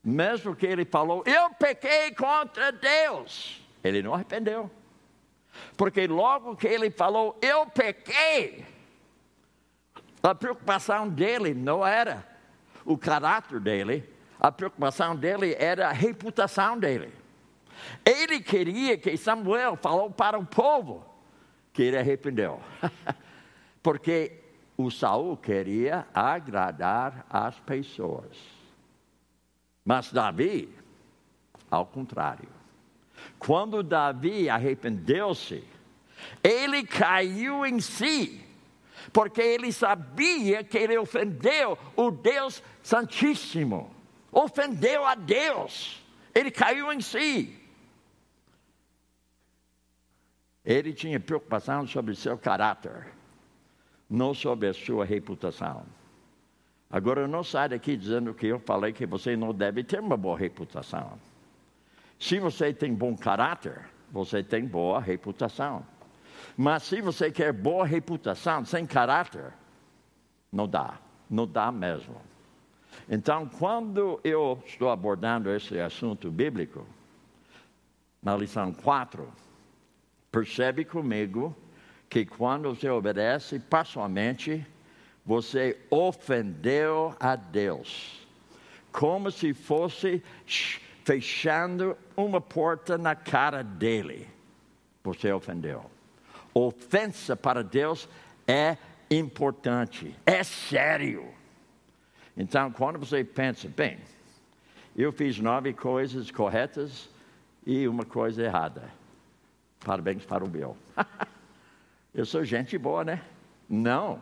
[0.04, 4.70] Mesmo que ele falou, eu pequei contra Deus, ele não arrependeu.
[5.74, 8.66] Porque logo que ele falou, eu pequei,
[10.22, 12.22] a preocupação dele não era
[12.84, 14.06] o caráter dele,
[14.38, 17.10] a preocupação dele era a reputação dele.
[18.04, 21.06] Ele queria que Samuel falou para o povo
[21.72, 22.60] que ele arrependeu.
[23.82, 24.47] Porque
[24.78, 28.38] o Saul queria agradar as pessoas.
[29.84, 30.72] Mas Davi,
[31.68, 32.48] ao contrário.
[33.38, 35.64] Quando Davi arrependeu-se,
[36.44, 38.40] ele caiu em si,
[39.12, 43.90] porque ele sabia que ele ofendeu o Deus Santíssimo,
[44.30, 46.00] ofendeu a Deus,
[46.32, 47.58] ele caiu em si.
[50.64, 53.17] Ele tinha preocupação sobre seu caráter,
[54.08, 55.84] não sobre a sua reputação.
[56.90, 60.38] Agora, não sai daqui dizendo que eu falei que você não deve ter uma boa
[60.38, 61.18] reputação.
[62.18, 65.84] Se você tem bom caráter, você tem boa reputação.
[66.56, 69.52] Mas se você quer boa reputação sem caráter,
[70.50, 72.16] não dá, não dá mesmo.
[73.08, 76.86] Então, quando eu estou abordando esse assunto bíblico,
[78.22, 79.30] na lição 4,
[80.32, 81.54] percebe comigo
[82.08, 84.66] que quando você obedece passualmente,
[85.24, 88.26] você ofendeu a Deus,
[88.90, 90.22] como se fosse
[91.04, 94.26] fechando uma porta na cara dele.
[95.04, 95.84] Você ofendeu.
[96.54, 98.08] Ofensa para Deus
[98.46, 98.76] é
[99.10, 101.28] importante, é sério.
[102.36, 103.98] Então, quando você pensa, bem,
[104.96, 107.08] eu fiz nove coisas corretas
[107.66, 108.90] e uma coisa errada.
[109.84, 110.76] Parabéns para o Bill.
[112.18, 113.22] eu sou gente boa, né?
[113.68, 114.18] Não.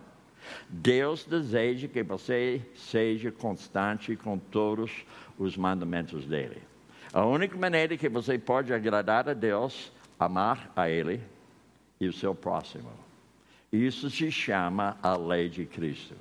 [0.68, 4.90] Deus deseja que você seja constante com todos
[5.38, 6.62] os mandamentos dele.
[7.11, 11.22] A única maneira que você pode agradar a Deus, amar a Ele
[11.98, 12.90] e o seu próximo.
[13.72, 16.14] Isso se chama a lei de Cristo.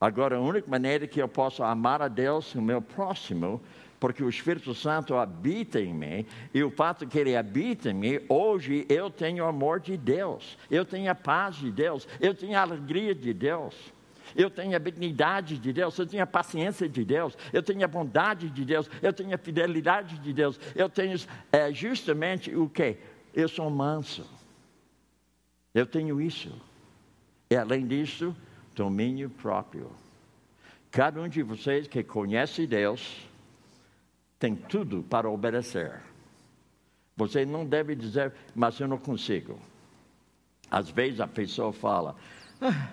[0.00, 3.60] Agora, a única maneira que eu posso amar a Deus e o meu próximo,
[4.02, 8.20] porque o Espírito Santo habita em mim, e o fato que ele habita em mim,
[8.28, 12.58] hoje eu tenho o amor de Deus, eu tenho a paz de Deus, eu tenho
[12.58, 13.92] a alegria de Deus
[14.34, 17.88] eu tenho a benignidade de Deus, eu tenho a paciência de Deus, eu tenho a
[17.88, 21.18] bondade de Deus, eu tenho a fidelidade de Deus, eu tenho
[21.52, 22.96] é, justamente o que?
[23.34, 24.24] Eu sou manso.
[25.74, 26.50] Eu tenho isso.
[27.50, 28.34] E além disso,
[28.74, 29.90] domínio próprio.
[30.90, 33.30] Cada um de vocês que conhece Deus
[34.42, 36.00] tem tudo para obedecer.
[37.16, 39.56] Você não deve dizer, mas eu não consigo.
[40.68, 42.16] Às vezes a pessoa fala,
[42.60, 42.88] ah,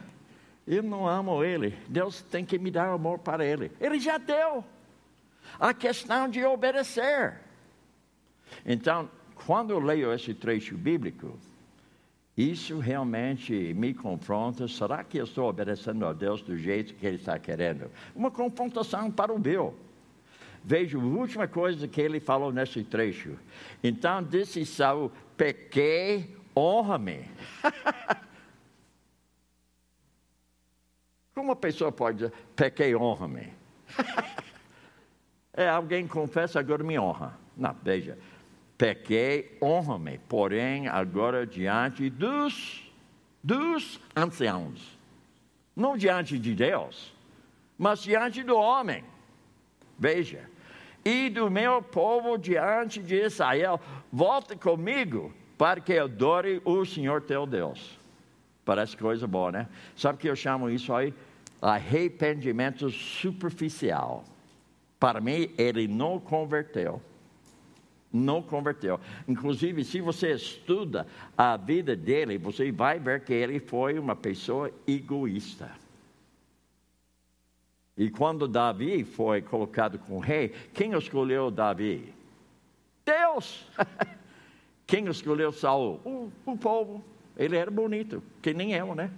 [0.68, 1.76] eu não amo ele.
[1.88, 3.72] Deus tem que me dar amor para ele.
[3.82, 4.64] Ele já deu.
[5.60, 7.40] A questão de obedecer.
[8.64, 11.36] Então, quando eu leio esse trecho bíblico,
[12.38, 14.68] isso realmente me confronta.
[14.68, 17.90] Será que eu estou obedecendo a Deus do jeito que Ele está querendo?
[18.16, 19.89] Uma confrontação para o meu.
[20.64, 23.38] Veja a última coisa que ele falou nesse trecho.
[23.84, 27.26] Então disse Saul: pequei, honra-me.
[31.34, 33.54] Como uma pessoa pode dizer, pequei, honra-me?
[35.54, 37.38] é, alguém confessa, agora me honra.
[37.56, 38.18] Não, veja,
[38.78, 42.92] pequei, honra-me, porém agora diante dos,
[43.42, 45.00] dos anciãos.
[45.76, 47.16] Não diante de Deus,
[47.78, 49.06] mas diante do homem.
[50.00, 50.50] Veja,
[51.04, 53.80] e do meu povo diante de Israel,
[54.12, 58.00] volta comigo para que eu adore o Senhor teu Deus.
[58.64, 59.68] Parece coisa boa, né?
[59.96, 61.14] Sabe que eu chamo isso aí?
[61.62, 64.24] arrependimento superficial.
[65.00, 67.02] Para mim, ele não converteu.
[68.12, 69.00] Não converteu.
[69.28, 71.06] Inclusive, se você estuda
[71.38, 75.70] a vida dele, você vai ver que ele foi uma pessoa egoísta.
[78.00, 82.14] E quando Davi foi colocado como rei, quem escolheu Davi?
[83.04, 83.70] Deus!
[84.88, 86.00] quem escolheu Saul?
[86.06, 87.04] O, o povo.
[87.36, 89.12] Ele era bonito, que nem eu, né?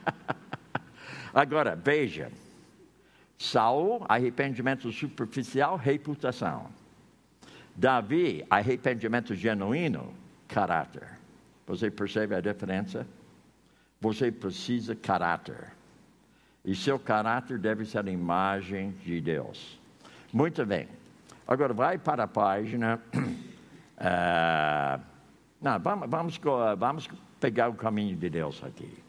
[1.32, 2.30] Agora, veja.
[3.38, 6.66] Saul, arrependimento superficial, reputação.
[7.74, 10.12] Davi, arrependimento genuíno,
[10.46, 11.08] caráter.
[11.66, 13.06] Você percebe a diferença?
[13.98, 15.79] Você precisa caráter.
[16.64, 19.78] E seu caráter deve ser a imagem de Deus.
[20.32, 20.88] Muito bem.
[21.46, 23.00] Agora vai para a página.
[23.14, 25.00] Uh,
[25.60, 26.40] não, vamos, vamos,
[26.78, 27.08] vamos
[27.40, 29.02] pegar o caminho de Deus aqui.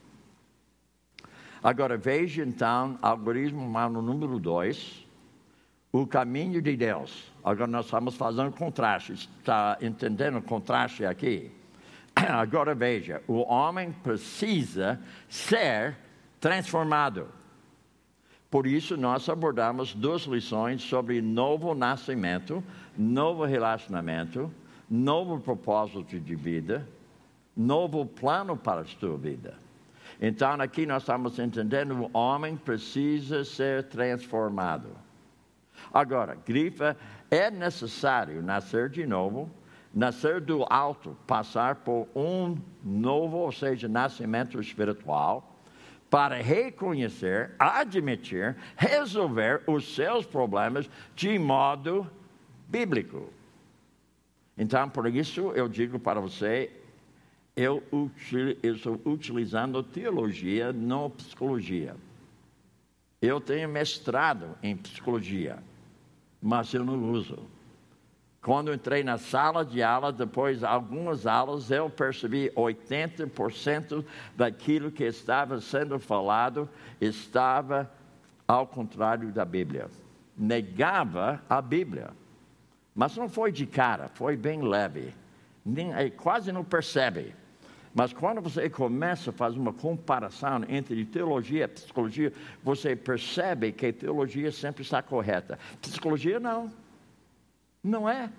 [1.64, 5.06] Agora veja então, algoritmo humano número 2,
[5.92, 7.32] o caminho de Deus.
[7.44, 9.14] Agora nós estamos fazendo contraste.
[9.14, 11.52] Está entendendo o contraste aqui?
[12.16, 15.00] Agora veja, o homem precisa
[15.30, 15.96] ser
[16.40, 17.41] transformado.
[18.52, 22.62] Por isso, nós abordamos duas lições sobre novo nascimento,
[22.98, 24.52] novo relacionamento,
[24.90, 26.86] novo propósito de vida,
[27.56, 29.54] novo plano para a sua vida.
[30.22, 34.90] Então, aqui nós estamos entendendo o homem precisa ser transformado.
[35.94, 36.98] Agora, grifa,
[37.32, 39.50] é necessário nascer de novo,
[39.94, 45.51] nascer do alto, passar por um novo, ou seja, nascimento espiritual
[46.12, 52.06] para reconhecer, admitir, resolver os seus problemas de modo
[52.68, 53.32] bíblico.
[54.58, 56.70] Então, por isso eu digo para você,
[57.56, 57.82] eu,
[58.62, 61.96] estou utilizando teologia, não psicologia.
[63.22, 65.64] Eu tenho mestrado em psicologia,
[66.42, 67.40] mas eu não uso.
[68.42, 74.04] Quando entrei na sala de aula, depois de algumas aulas, eu percebi 80%
[74.36, 76.68] daquilo que estava sendo falado
[77.00, 77.90] estava
[78.48, 79.90] ao contrário da Bíblia.
[80.36, 82.10] Negava a Bíblia.
[82.96, 85.14] Mas não foi de cara, foi bem leve.
[85.64, 87.36] Nem, é, quase não percebe.
[87.94, 92.34] Mas quando você começa a fazer uma comparação entre teologia e psicologia,
[92.64, 95.60] você percebe que a teologia sempre está correta.
[95.80, 96.72] Psicologia não.
[97.84, 98.30] Não é.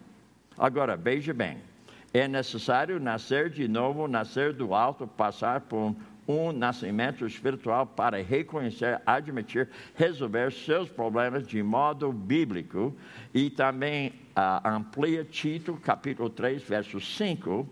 [0.56, 1.58] Agora, veja bem:
[2.14, 5.96] é necessário nascer de novo, nascer do alto, passar por
[6.28, 12.94] um, nascimento espiritual para reconhecer, admitir, resolver seus problemas de modo bíblico.
[13.34, 17.68] E também uh, amplia Tito, capítulo 3, verso 5,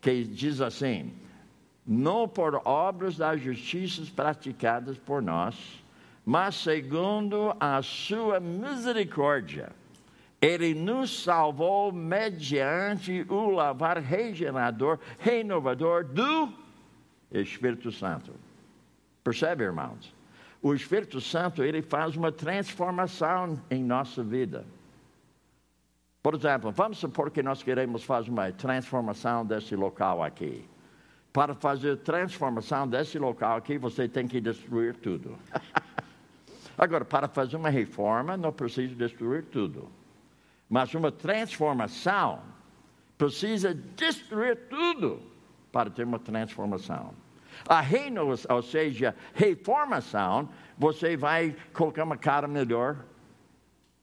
[0.00, 1.12] que diz assim:
[1.84, 5.82] Não por obras das justiças praticadas por nós,
[6.24, 9.81] mas segundo a sua misericórdia
[10.42, 16.52] ele nos salvou mediante o lavar regenerador, renovador do
[17.30, 18.34] Espírito Santo.
[19.22, 20.12] Percebe, irmãos?
[20.60, 24.66] O Espírito Santo, ele faz uma transformação em nossa vida.
[26.20, 30.68] Por exemplo, vamos supor que nós queremos fazer uma transformação desse local aqui.
[31.32, 35.38] Para fazer transformação desse local aqui, você tem que destruir tudo.
[36.76, 40.01] Agora, para fazer uma reforma, não precisa destruir tudo.
[40.72, 42.40] Mas uma transformação
[43.18, 45.20] precisa destruir tudo
[45.70, 47.12] para ter uma transformação.
[47.68, 50.48] A reino, ou seja, reformação,
[50.78, 52.96] você vai colocar uma cara melhor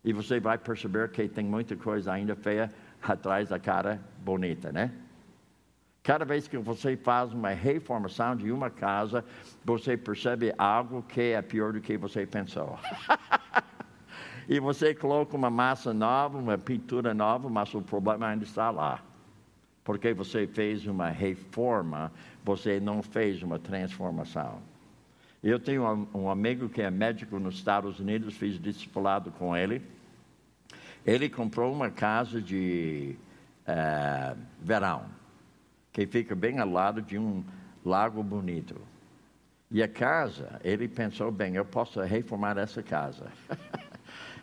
[0.03, 4.91] e você vai perceber que tem muita coisa ainda feia atrás da cara bonita, né?
[6.03, 9.25] Cada vez que você faz uma reformação de uma casa,
[9.65, 12.77] você percebe algo que é pior do que você pensou.
[14.49, 18.99] e você coloca uma massa nova, uma pintura nova, mas o problema ainda está lá.
[19.83, 22.11] Porque você fez uma reforma,
[22.43, 24.59] você não fez uma transformação.
[25.43, 29.83] Eu tenho um, amigo que é médico nos Estados Unidos, fiz discipulado com ele.
[31.05, 33.15] Ele comprou uma casa de
[33.67, 35.05] uh, verão,
[35.93, 37.43] que fica bem ao lado de um
[37.85, 38.81] lago bonito.
[39.69, 43.31] E a casa, ele pensou, bem, eu posso reformar essa casa.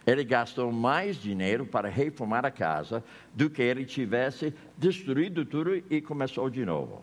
[0.06, 3.02] Ele gastou mais dinheiro para reformar a casa
[3.34, 7.02] do que ele tivesse destruído tudo e começou de novo.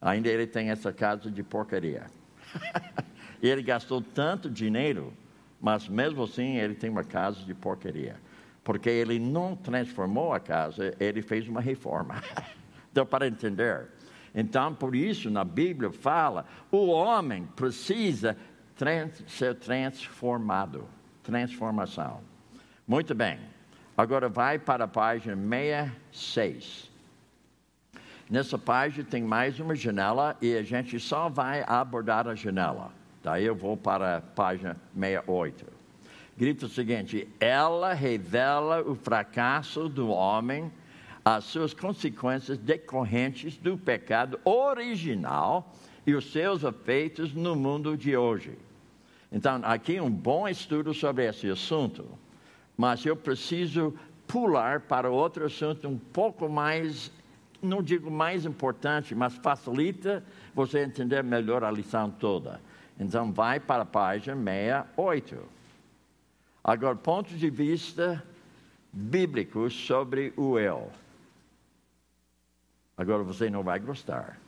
[0.00, 2.06] Ainda ele tem essa casa de porcaria.
[3.42, 5.12] ele gastou tanto dinheiro,
[5.60, 8.16] mas mesmo assim ele tem uma casa de porcaria.
[8.64, 12.22] Porque ele não transformou a casa, ele fez uma reforma.
[12.94, 13.88] Deu para entender?
[14.34, 18.36] Então, por isso, na Bíblia fala: o homem precisa
[18.74, 20.86] trans, ser transformado
[21.30, 22.20] transformação.
[22.86, 23.38] Muito bem.
[23.96, 26.90] Agora vai para a página 66.
[28.28, 32.90] Nessa página tem mais uma janela e a gente só vai abordar a janela.
[33.22, 35.66] Daí eu vou para a página 68.
[36.36, 40.72] Grita o seguinte: ela revela o fracasso do homem,
[41.24, 45.72] as suas consequências decorrentes do pecado original
[46.04, 48.58] e os seus efeitos no mundo de hoje.
[49.32, 52.06] Então, aqui um bom estudo sobre esse assunto,
[52.76, 53.94] mas eu preciso
[54.26, 57.12] pular para outro assunto um pouco mais,
[57.62, 60.24] não digo mais importante, mas facilita
[60.54, 62.60] você entender melhor a lição toda.
[62.98, 65.38] Então, vai para a página 68.
[66.62, 68.22] Agora, pontos de vista
[68.92, 70.90] bíblicos sobre o eu.
[72.96, 74.38] Agora você não vai gostar.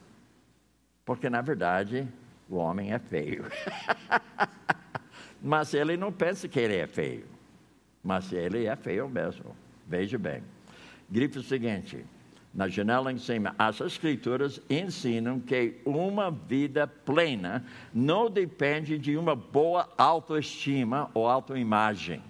[1.05, 2.07] Porque, na verdade,
[2.49, 3.45] o homem é feio.
[5.43, 7.26] Mas ele não pensa que ele é feio.
[8.03, 9.57] Mas ele é feio mesmo.
[9.86, 10.43] Veja bem.
[11.11, 12.05] Grife o seguinte:
[12.55, 19.34] na janela em cima, as escrituras ensinam que uma vida plena não depende de uma
[19.34, 22.22] boa autoestima ou autoimagem.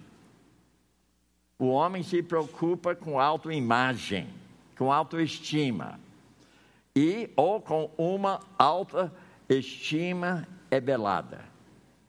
[1.59, 4.29] O homem se preocupa com autoimagem,
[4.77, 5.99] com autoestima
[6.95, 9.13] e ou com uma alta
[9.49, 11.41] estima elevada,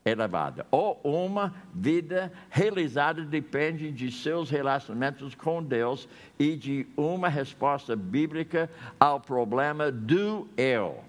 [0.06, 0.66] elevada.
[0.72, 8.70] Ou uma vida realizada depende de seus relacionamentos com Deus e de uma resposta bíblica
[9.00, 11.04] ao problema do eu.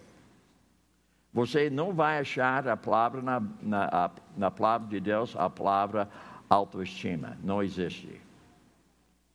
[1.33, 6.09] Você não vai achar a palavra na, na, na palavra de Deus a palavra
[6.49, 7.37] autoestima.
[7.43, 8.21] Não existe.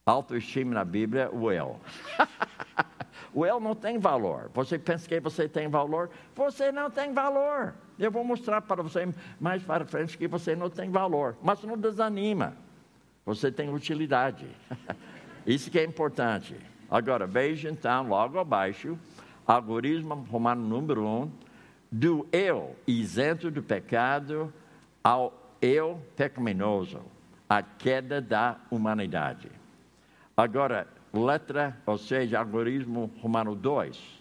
[0.05, 1.79] Autoestima na Bíblia, o eu.
[3.31, 4.49] O eu não tem valor.
[4.53, 6.09] Você pensa que você tem valor?
[6.35, 7.75] Você não tem valor.
[7.99, 11.35] Eu vou mostrar para você mais para frente que você não tem valor.
[11.43, 12.55] Mas não desanima.
[13.25, 14.47] Você tem utilidade.
[15.45, 16.55] Isso que é importante.
[16.89, 18.97] Agora, veja então, logo abaixo,
[19.45, 21.29] algoritmo romano número um,
[21.91, 24.51] do eu isento do pecado
[25.03, 27.01] ao eu pecaminoso,
[27.47, 29.51] a queda da humanidade.
[30.37, 34.18] Agora, letra, ou seja, algoritmo romano 2.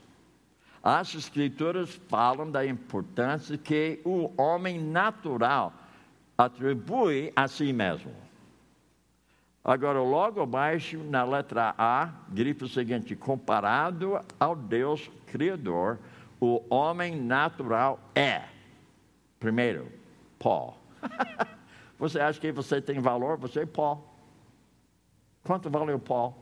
[0.91, 5.71] As escrituras falam da importância que o homem natural
[6.39, 8.11] atribui a si mesmo.
[9.63, 15.99] Agora, logo abaixo, na letra A, grifo o seguinte: comparado ao Deus Criador,
[16.41, 18.45] o homem natural é,
[19.39, 19.93] primeiro,
[20.39, 20.75] pó.
[21.99, 23.37] você acha que você tem valor?
[23.37, 24.03] Você é pó.
[25.45, 26.35] Quanto vale o pó?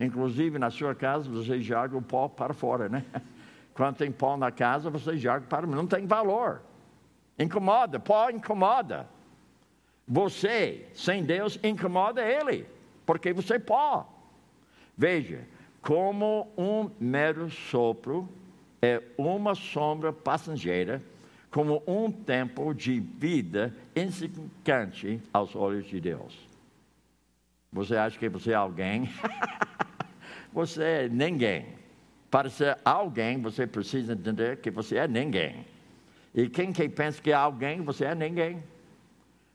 [0.00, 3.04] Inclusive, na sua casa, você joga o pó para fora, né?
[3.74, 6.62] Quando tem pó na casa, você joga para não tem valor.
[7.38, 9.08] Incomoda, pó incomoda.
[10.06, 12.66] Você, sem Deus, incomoda ele,
[13.04, 14.08] porque você é pó.
[14.96, 15.46] Veja,
[15.82, 18.28] como um mero sopro
[18.80, 21.02] é uma sombra passageira,
[21.50, 26.36] como um tempo de vida insignificante aos olhos de Deus.
[27.72, 29.08] Você acha que você é alguém?
[30.52, 31.66] você é ninguém.
[32.30, 35.66] Para ser alguém, você precisa entender que você é ninguém.
[36.34, 38.62] E quem que pensa que é alguém, você é ninguém.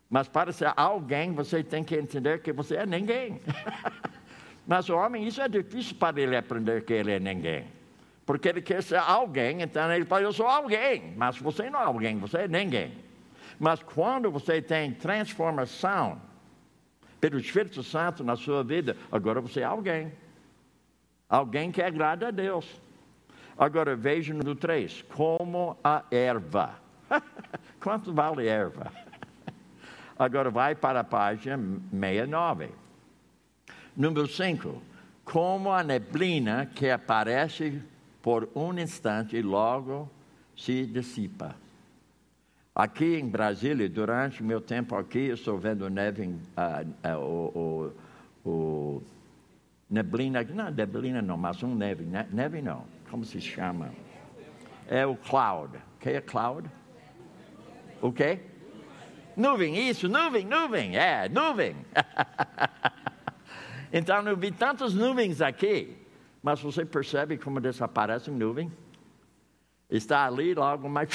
[0.09, 3.39] Mas para ser alguém, você tem que entender que você é ninguém.
[4.65, 7.65] Mas o homem, isso é difícil para ele aprender que ele é ninguém.
[8.25, 11.13] Porque ele quer ser alguém, então ele fala, eu sou alguém.
[11.17, 12.93] Mas você não é alguém, você é ninguém.
[13.59, 16.21] Mas quando você tem transformação
[17.19, 20.11] pelo Espírito Santo na sua vida, agora você é alguém.
[21.33, 22.79] Alguém que agrada a Deus.
[23.57, 26.75] Agora veja no 3, como a erva.
[27.81, 28.93] Quanto vale erva?
[30.15, 31.57] Agora vai para a página
[31.91, 32.69] 69.
[33.97, 34.79] Número 5,
[35.25, 37.81] como a neblina que aparece
[38.21, 40.07] por um instante e logo
[40.55, 41.55] se dissipa.
[42.75, 46.35] Aqui em Brasília, durante meu tempo aqui, eu estou vendo neve,
[47.17, 47.91] o,
[48.45, 49.03] o, o
[49.89, 53.91] neblina, não, neblina não, mas um neve, neve não, como se chama?
[54.87, 55.77] É o cloud.
[55.77, 56.69] O que é cloud?
[58.01, 58.39] O quê?
[59.35, 61.75] Nuvem, isso, nuvem, nuvem, é, nuvem.
[63.91, 65.97] então, eu vi tantas nuvens aqui,
[66.41, 68.71] mas você percebe como desaparece nuvem?
[69.89, 71.09] Está ali, logo mais,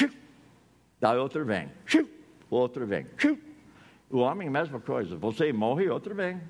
[1.00, 1.70] da outro vem,
[2.50, 3.06] outro vem.
[4.10, 6.40] O homem, mesma coisa, você morre, outro vem.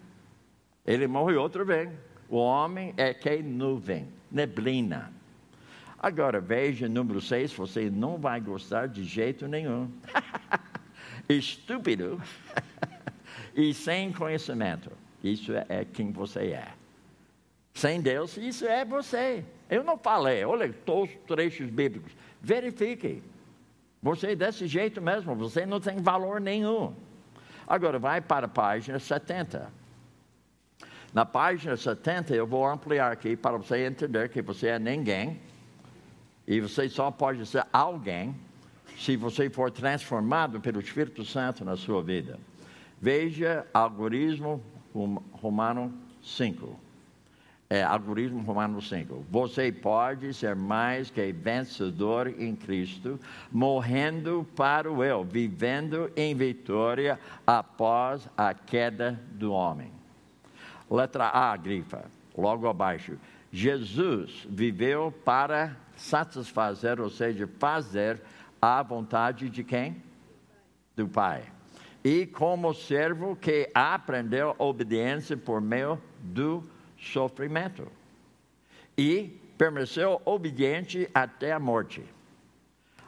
[0.87, 1.91] Ele morre, outro vem.
[2.29, 5.13] O homem é que nuvem, neblina.
[5.99, 9.91] Agora veja número 6, você não vai gostar de jeito nenhum.
[11.29, 12.21] Estúpido
[13.55, 14.93] e sem conhecimento.
[15.23, 16.69] Isso é, é quem você é.
[17.75, 19.45] Sem Deus, isso é você.
[19.71, 22.13] Eu não falei, olha todos os trechos bíblicos.
[22.41, 23.23] Verifique.
[24.03, 26.95] Você é desse jeito mesmo, você não tem valor nenhum.
[27.67, 29.71] Agora, vai para a página 70.
[31.13, 35.41] Na página 70, eu vou ampliar aqui para você entender que você é ninguém.
[36.47, 38.35] E você só pode ser alguém
[38.97, 42.39] se você for transformado pelo Espírito Santo na sua vida.
[43.01, 44.63] Veja algoritmo
[45.41, 45.93] romano
[46.23, 46.89] 5
[47.71, 49.27] é, algoritmo romano 5.
[49.31, 53.21] Você pode ser mais que vencedor em Cristo,
[53.53, 59.98] morrendo para o eu, vivendo em vitória após a queda do homem.
[60.91, 62.05] Letra A, grifa,
[62.37, 63.19] logo abaixo.
[63.51, 68.21] Jesus viveu para satisfazer, ou seja, fazer
[68.61, 70.03] a vontade de quem?
[70.97, 71.45] Do Pai.
[72.05, 76.63] E como servo que aprendeu obediência por meio do
[76.99, 77.87] sofrimento.
[78.97, 82.05] E permaneceu obediente até a morte.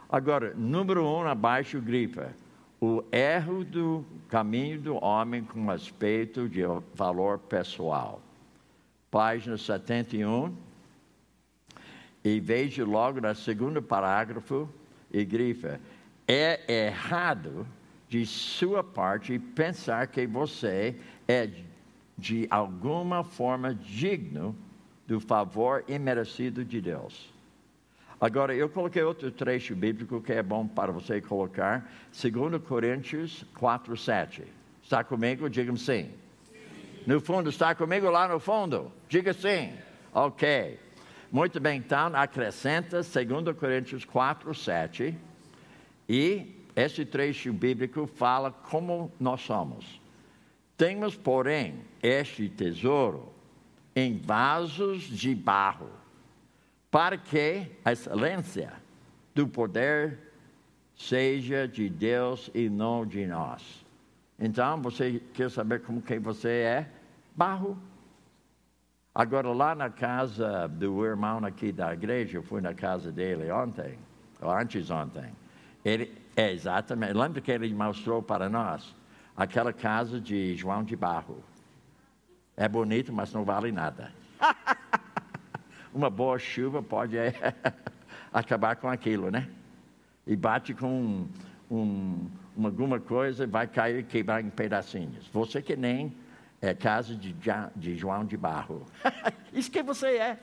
[0.09, 2.35] Agora, número um, abaixo, grifa.
[2.81, 6.62] O erro do caminho do homem com respeito de
[6.95, 8.22] valor pessoal.
[9.11, 10.57] Página 71.
[12.24, 14.66] E veja logo no segundo parágrafo
[15.12, 15.78] e grifa.
[16.26, 17.66] É errado
[18.09, 20.97] de sua parte pensar que você
[21.28, 21.51] é
[22.16, 24.57] de alguma forma digno
[25.07, 27.31] do favor imerecido de Deus.
[28.21, 33.97] Agora, eu coloquei outro trecho bíblico que é bom para você colocar, 2 Coríntios 4,
[33.97, 34.45] 7.
[34.83, 35.49] Está comigo?
[35.49, 36.11] Diga-me sim.
[37.07, 38.93] No fundo, está comigo lá no fundo?
[39.09, 39.73] Diga sim.
[40.12, 40.79] Ok.
[41.33, 45.16] Muito bem, então, acrescenta 2 Coríntios 4, 7.
[46.07, 49.99] E esse trecho bíblico fala como nós somos.
[50.77, 53.33] Temos, porém, este tesouro
[53.95, 55.89] em vasos de barro,
[56.91, 58.72] para que a excelência
[59.34, 60.18] do poder
[60.95, 63.84] seja de Deus e não de nós.
[64.38, 66.91] Então, você quer saber como que você é?
[67.34, 67.78] Barro.
[69.14, 73.99] Agora, lá na casa do irmão aqui da igreja, eu fui na casa dele ontem,
[74.41, 75.30] ou antes ontem.
[75.84, 78.95] Ele, é exatamente, lembra que ele mostrou para nós?
[79.41, 81.43] aquela casa de João de Barro.
[82.55, 84.12] É bonito, mas não vale nada.
[85.93, 87.34] Uma boa chuva pode é,
[88.32, 89.49] acabar com aquilo, né?
[90.26, 91.28] E bate com um,
[91.70, 92.30] um,
[92.64, 95.26] alguma coisa, vai cair e quebrar em pedacinhos.
[95.28, 96.14] Você que nem
[96.61, 97.34] é casa de,
[97.74, 98.86] de João de Barro.
[99.53, 100.38] Isso que você é.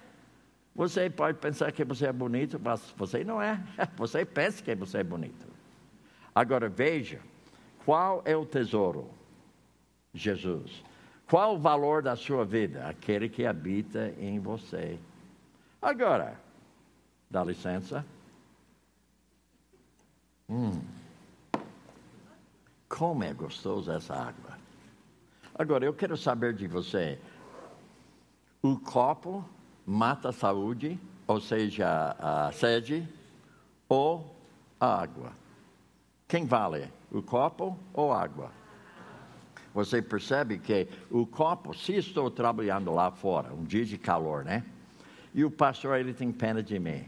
[0.76, 3.60] Você pode pensar que você é bonito, mas você não é.
[3.98, 5.48] Você pensa que você é bonito.
[6.36, 7.20] Agora veja,
[7.84, 9.10] qual é o tesouro?
[10.14, 10.84] Jesus.
[11.28, 12.88] Qual o valor da sua vida?
[12.88, 15.00] Aquele que habita em você.
[15.88, 16.38] Agora,
[17.32, 18.06] dá licença.
[20.50, 20.82] Hum.
[22.90, 24.58] Como é gostoso essa água.
[25.56, 27.18] Agora, eu quero saber de você:
[28.62, 29.46] o copo
[29.86, 33.08] mata a saúde, ou seja, a sede,
[33.88, 34.36] ou
[34.78, 35.32] a água?
[36.28, 36.92] Quem vale?
[37.10, 38.52] O copo ou água?
[39.74, 44.66] Você percebe que o copo, se estou trabalhando lá fora, um dia de calor, né?
[45.38, 47.06] E o pastor, ele tem pena de mim.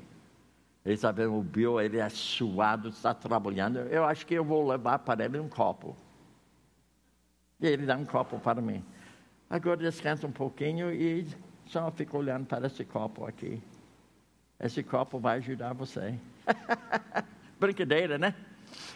[0.86, 3.80] Ele está vendo o Bill, ele é suado, está trabalhando.
[3.80, 5.98] Eu acho que eu vou levar para ele um copo.
[7.60, 8.86] E ele dá um copo para mim.
[9.50, 11.26] Agora descansa um pouquinho e
[11.66, 13.60] só fica olhando para esse copo aqui.
[14.60, 16.14] Esse copo vai ajudar você.
[17.60, 18.36] Brincadeira, né?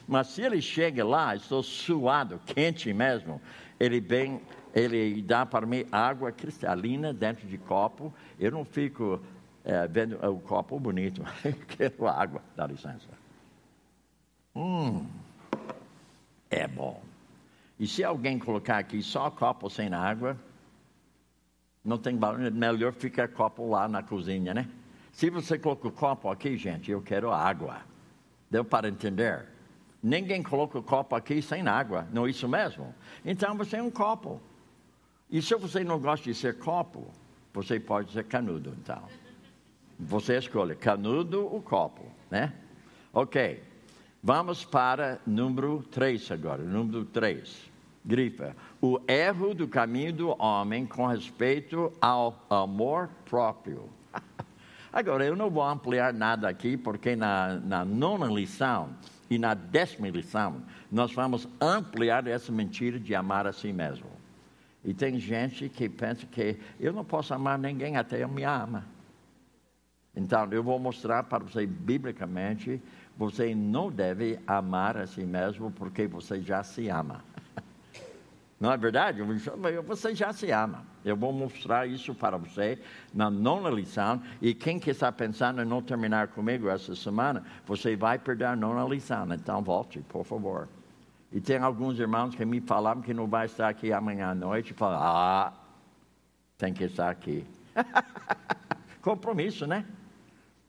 [0.07, 3.41] Mas se ele chega lá, estou suado, quente mesmo,
[3.79, 4.39] ele vem,
[4.73, 8.13] ele dá para mim água cristalina dentro de copo.
[8.39, 9.21] Eu não fico
[9.63, 13.07] é, vendo o copo bonito, eu quero água, dá licença.
[14.55, 15.05] Hum,
[16.49, 17.01] é bom.
[17.79, 20.37] E se alguém colocar aqui só copo sem água,
[21.83, 24.69] não tem valor, melhor ficar copo lá na cozinha, né?
[25.11, 27.81] Se você coloca o copo aqui, gente, eu quero água.
[28.49, 29.45] Deu para entender?
[30.01, 32.93] Ninguém coloca o copo aqui sem água, não é isso mesmo?
[33.23, 34.41] Então você é um copo.
[35.33, 37.07] E se você não gosta de ser copo,
[37.51, 39.01] você pode ser canudo, então.
[39.99, 42.53] Você escolhe canudo ou copo, né?
[43.11, 43.63] Ok.
[44.21, 46.61] Vamos para número 3 agora.
[46.61, 47.71] Número 3.
[48.05, 48.55] Grifa.
[48.79, 53.89] O erro do caminho do homem com respeito ao amor próprio.
[54.93, 58.89] Agora, eu não vou ampliar nada aqui, porque na, na nona lição
[59.29, 60.61] E na décima lição,
[60.91, 64.12] nós vamos ampliar essa mentira de amar a si mesmo.
[64.83, 68.85] E tem gente que pensa que eu não posso amar ninguém até eu me ama.
[70.15, 72.81] Então, eu vou mostrar para você biblicamente,
[73.17, 77.23] você não deve amar a si mesmo porque você já se ama.
[78.59, 79.21] Não é verdade?
[79.85, 80.85] Você já se ama.
[81.03, 82.79] Eu vou mostrar isso para você
[83.13, 84.21] na nona lição.
[84.41, 88.55] E quem que está pensando em não terminar comigo essa semana, você vai perder a
[88.55, 89.27] nona lição.
[89.33, 90.69] Então volte, por favor.
[91.33, 94.69] E tem alguns irmãos que me falaram que não vai estar aqui amanhã à noite.
[94.69, 95.51] E falam, ah,
[96.59, 97.43] tem que estar aqui.
[99.01, 99.83] Compromisso, né?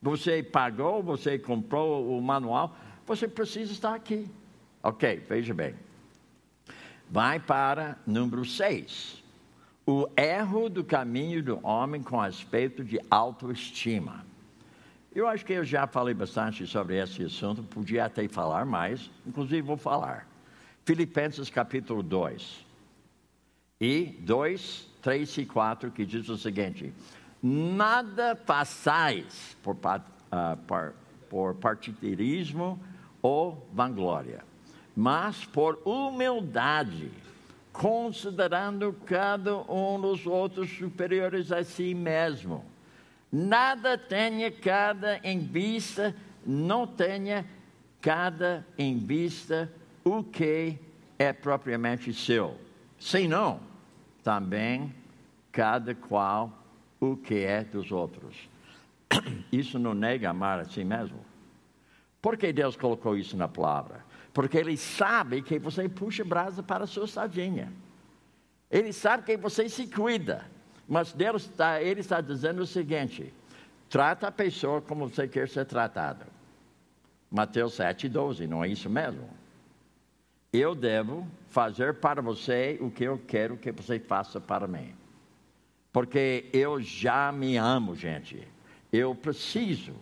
[0.01, 2.75] Você pagou, você comprou o manual,
[3.07, 4.27] você precisa estar aqui.
[4.83, 5.75] Ok, veja bem.
[7.11, 9.23] Vai para número 6.
[9.87, 14.25] O erro do caminho do homem com aspecto de autoestima.
[15.15, 19.61] Eu acho que eu já falei bastante sobre esse assunto, podia até falar mais, inclusive
[19.61, 20.27] vou falar.
[20.85, 22.65] Filipenses capítulo 2.
[23.81, 26.93] E 2, 3 e 4, que diz o seguinte:
[27.43, 30.95] Nada façais por, uh, por,
[31.29, 32.81] por partidarismo
[33.21, 34.45] ou vanglória
[34.95, 37.11] mas por humildade,
[37.73, 42.65] considerando cada um dos outros superiores a si mesmo.
[43.33, 46.15] Nada tenha cada em vista,
[46.47, 47.45] não tenha
[48.01, 49.73] cada em vista
[50.05, 50.79] o que
[51.19, 52.59] é propriamente seu,
[52.99, 53.61] senão
[54.23, 54.95] também
[55.51, 56.53] cada qual
[57.01, 58.49] o que é dos outros.
[59.51, 61.19] Isso não nega amar a si mesmo.
[62.21, 64.03] Por que Deus colocou isso na palavra?
[64.35, 67.73] porque ele sabe que você puxa brasa para a sua sardinha.
[68.69, 70.45] Ele sabe que você se cuida.
[70.89, 73.33] Mas Deus está, ele está dizendo o seguinte:
[73.89, 76.27] trata a pessoa como você quer ser tratado.
[77.31, 79.29] Mateus 7, 12, não é isso mesmo?
[80.57, 84.95] Eu devo fazer para você o que eu quero que você faça para mim.
[85.93, 88.47] Porque eu já me amo, gente.
[88.93, 89.93] Eu preciso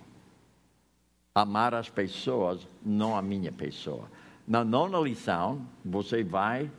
[1.34, 4.10] amar as pessoas, não a minha pessoa.
[4.46, 6.70] Na nona lição, você vai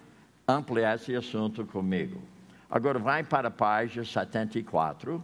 [0.47, 2.21] ampliar esse assunto comigo.
[2.69, 5.23] Agora, vai para a página 74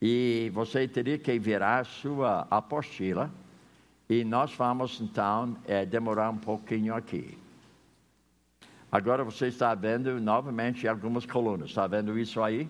[0.00, 3.32] e você teria que virar sua apostila
[4.08, 7.36] e nós vamos então é, demorar um pouquinho aqui.
[8.90, 12.66] Agora você está vendo novamente algumas colunas, está vendo isso aí?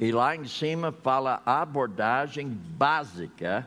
[0.00, 3.64] E lá em cima fala abordagem básica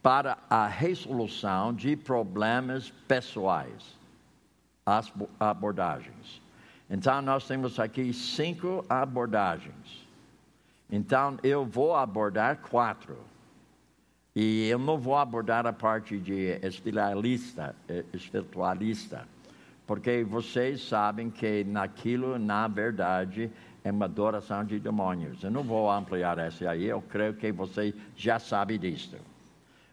[0.00, 3.98] para a resolução de problemas pessoais,
[4.86, 6.40] as abordagens.
[6.88, 10.06] Então, nós temos aqui cinco abordagens.
[10.90, 13.16] Então, eu vou abordar quatro.
[14.34, 19.26] E eu não vou abordar a parte de espiritualista, eh, espiritualista
[19.92, 23.50] porque vocês sabem que naquilo, na verdade,
[23.84, 25.44] é uma adoração de demônios.
[25.44, 29.18] Eu não vou ampliar essa aí, eu creio que você já sabe disso.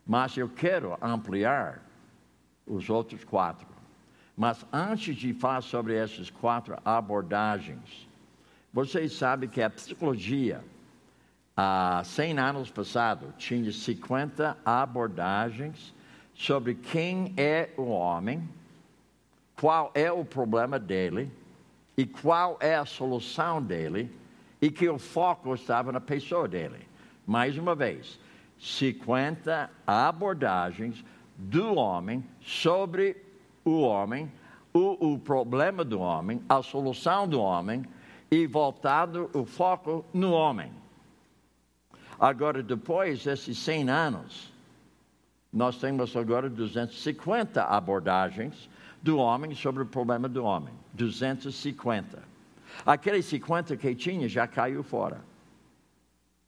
[0.08, 1.84] Mas eu quero ampliar
[2.66, 3.68] os outros quatro.
[4.38, 8.08] Mas antes de falar sobre essas quatro abordagens,
[8.72, 10.64] vocês sabem que a psicologia,
[11.58, 15.94] há 100 anos passado, tinha 50 abordagens
[16.34, 18.48] sobre quem é o homem,
[19.60, 21.32] qual é o problema dele
[21.98, 24.10] e qual é a solução dele,
[24.62, 26.88] e que o foco estava na pessoa dele.
[27.28, 28.18] Mais uma vez,
[28.58, 31.04] 50 abordagens
[31.36, 33.18] do homem sobre
[33.66, 34.32] o homem,
[34.74, 37.84] o, o, problema do homem, a solução do homem
[38.32, 40.72] e voltado o foco no homem.
[42.18, 44.54] Agora, depois desses 100 anos,
[45.52, 48.70] nós temos agora 250 abordagens
[49.02, 50.74] do homem sobre o problema do homem.
[50.94, 52.22] 250.
[52.86, 55.22] Aqueles 50 que tinha já caiu fora.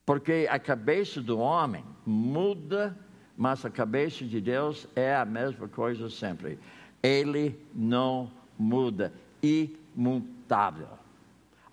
[0.05, 2.97] Porque a cabeça do homem muda,
[3.37, 6.59] mas a cabeça de Deus é a mesma coisa sempre.
[7.01, 10.89] Ele não muda, imutável.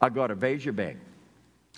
[0.00, 0.96] Agora, veja bem,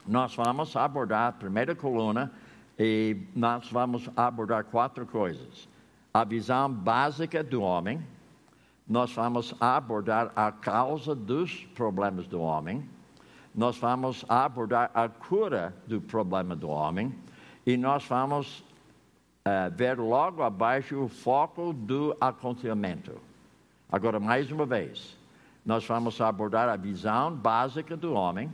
[0.07, 2.31] nós vamos abordar a primeira coluna
[2.79, 5.69] e nós vamos abordar quatro coisas.
[6.13, 8.03] A visão básica do homem,
[8.91, 12.87] nós vamos abordar a causa dos problemas do homem
[13.55, 17.13] nós vamos abordar a cura do problema do homem
[17.67, 23.21] e nós vamos uh, ver logo abaixo o foco do aconselhamento.
[23.91, 25.17] Agora, mais uma vez,
[25.67, 28.51] nós vamos abordar a visão básica do homem,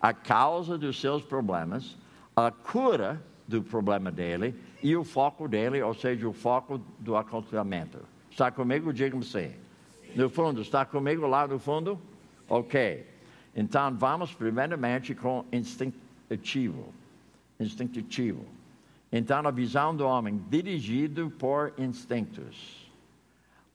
[0.00, 1.96] a causa dos seus problemas,
[2.36, 7.98] a cura do problema dele e o foco dele, ou seja, o foco do aconselhamento.
[8.30, 8.92] Está comigo?
[8.92, 9.52] Diga-me sim.
[10.14, 12.00] No fundo, está comigo lá no fundo?
[12.48, 13.06] Ok.
[13.54, 16.92] Então vamos primeiramente com instintivo.
[17.58, 18.44] Instintivo.
[19.12, 22.88] Então a visão do homem dirigido por instintos.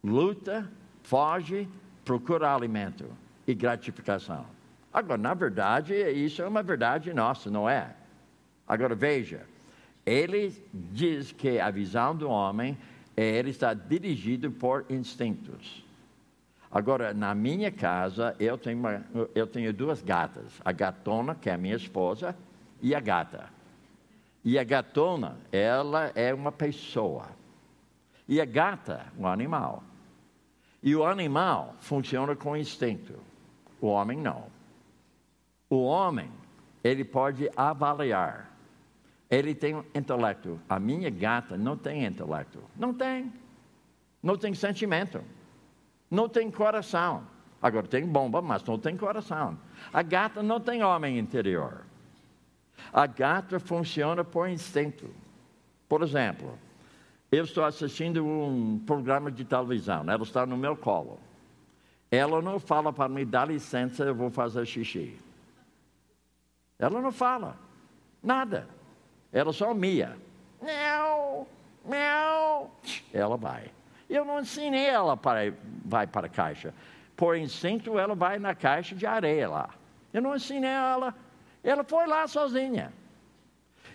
[0.04, 0.70] Luta,
[1.04, 1.68] foge,
[2.06, 3.06] procura alimento
[3.48, 4.46] e gratificação.
[4.94, 7.96] Agora, na verdade, isso é uma verdade nossa, não é?
[8.68, 9.42] Agora veja,
[10.06, 12.78] ele diz que a visão do homem
[13.16, 15.84] é ele está dirigido por instintos.
[16.74, 19.06] Agora, na minha casa, eu tenho, uma,
[19.36, 20.60] eu tenho duas gatas.
[20.66, 22.36] A gatona, que é a minha esposa,
[22.82, 23.48] e a gata.
[24.44, 27.28] E a gatona, ela é uma pessoa.
[28.28, 29.84] E a gata, um animal.
[30.82, 33.20] E o animal funciona com instinto.
[33.80, 34.48] O homem não.
[35.70, 36.32] O homem,
[36.84, 38.52] ele pode avaliar.
[39.30, 40.60] Ele tem um intelecto.
[40.68, 42.64] A minha gata não tem intelecto.
[42.76, 43.32] Não tem.
[44.24, 45.22] Não tem sentimento
[46.14, 47.24] não tem coração.
[47.60, 49.58] Agora tem bomba, mas não tem coração.
[49.92, 51.86] A gata não tem homem interior.
[52.92, 55.10] A gata funciona por instinto.
[55.90, 56.58] Por exemplo,
[57.32, 61.20] eu estou assistindo um programa de televisão, ela está no meu colo.
[62.12, 65.18] Ela não fala para me dar licença, eu vou fazer xixi.
[66.78, 67.58] Ela não fala
[68.22, 68.68] nada.
[69.32, 70.16] Ela só mia.
[70.62, 71.48] Miau,
[71.84, 72.72] miau.
[73.12, 73.72] Ela vai.
[74.14, 75.52] Eu não ensinei ela para
[75.84, 76.72] vai para a caixa.
[77.18, 79.72] Por instinto, ela vai na caixa de areia lá.
[80.14, 81.16] Eu não ensinei ela.
[81.64, 82.94] Ela foi lá sozinha.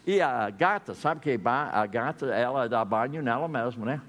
[0.04, 4.02] E a gata, sabe que a gata, ela dá banho nela mesma, né?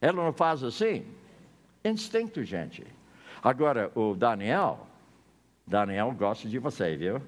[0.00, 1.04] Ela não faz assim?
[1.84, 2.86] Instinto, gente.
[3.42, 4.86] Agora, o Daniel,
[5.66, 7.20] Daniel gosta de você, viu?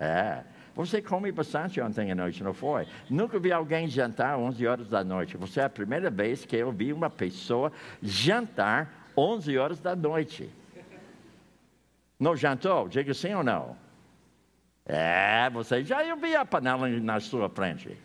[0.00, 0.42] É.
[0.76, 2.86] Você come bastante ontem à noite, não foi?
[3.08, 5.34] Nunca vi alguém jantar às 11 horas da noite.
[5.38, 7.72] Você é a primeira vez que eu vi uma pessoa
[8.02, 10.50] jantar 11 horas da noite.
[12.20, 12.88] Não jantou?
[12.88, 13.74] Diga sim ou não.
[14.84, 17.96] É, você já eu vi a panela na sua frente.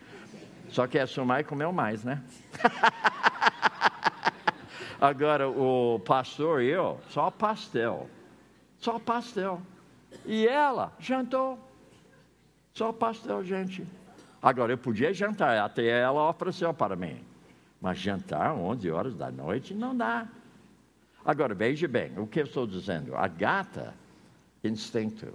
[0.70, 2.22] Só que a sua mãe comeu mais, né?
[4.98, 8.08] Agora, o pastor e eu, só pastel.
[8.78, 9.60] Só pastel.
[10.24, 11.71] E ela jantou.
[12.72, 13.86] Só pastel, gente.
[14.40, 17.22] Agora, eu podia jantar, até ela ofereceu para mim.
[17.80, 20.26] Mas jantar 11 horas da noite não dá.
[21.24, 23.14] Agora, veja bem, o que eu estou dizendo?
[23.14, 23.94] A gata,
[24.64, 25.32] instinto.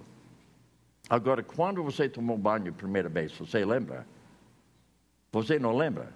[1.09, 4.05] Agora, quando você tomou banho a primeira vez, você lembra?
[5.31, 6.11] Você não lembra?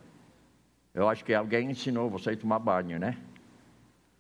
[0.94, 3.18] Eu acho que alguém ensinou você a tomar banho, né?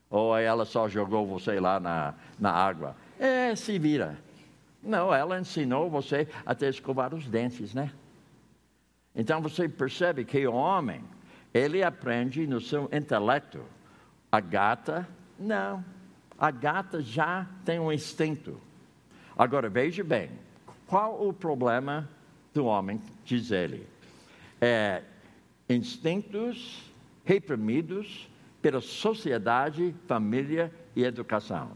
[0.09, 2.95] Ou ela só jogou você lá na, na água.
[3.19, 4.17] É, se vira.
[4.83, 7.91] Não, ela ensinou você até escovar os dentes, né?
[9.15, 11.03] Então você percebe que o homem,
[11.53, 13.63] ele aprende no seu intelecto.
[14.31, 15.07] A gata,
[15.37, 15.83] não.
[16.37, 18.59] A gata já tem um instinto.
[19.37, 20.31] Agora veja bem,
[20.87, 22.09] qual o problema
[22.53, 23.87] do homem, diz ele?
[24.59, 25.03] É
[25.69, 26.91] instintos
[27.23, 28.29] reprimidos
[28.61, 31.71] pela sociedade, família e educação.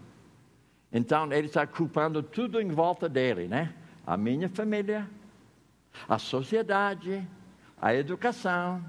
[0.97, 3.73] Então ele está culpando tudo em volta dele, né?
[4.07, 5.05] A minha família,
[6.07, 7.21] a sociedade,
[7.81, 8.81] a educação.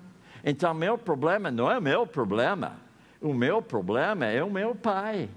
[0.44, 2.76] Então meu problema não é meu problema.
[3.20, 5.28] O meu problema é o meu pai.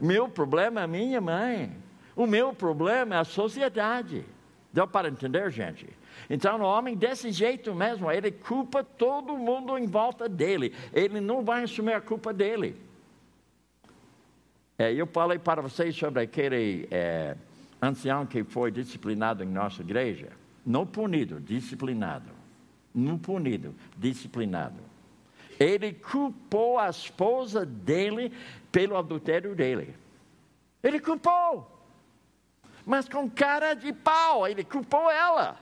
[0.00, 1.76] Meu problema é a minha mãe.
[2.16, 4.26] O meu problema é a sociedade.
[4.72, 5.88] Deu para entender, gente?
[6.28, 10.74] Então, o homem, desse jeito mesmo, ele culpa todo mundo em volta dele.
[10.92, 12.89] Ele não vai assumir a culpa dele.
[14.80, 17.36] É, eu falei para vocês sobre aquele é,
[17.82, 20.28] ancião que foi disciplinado em nossa igreja.
[20.64, 22.30] Não punido, disciplinado.
[22.94, 24.80] Não punido, disciplinado.
[25.58, 28.32] Ele culpou a esposa dele
[28.72, 29.94] pelo adultério dele.
[30.82, 31.70] Ele culpou.
[32.86, 35.58] Mas com cara de pau, ele culpou ela.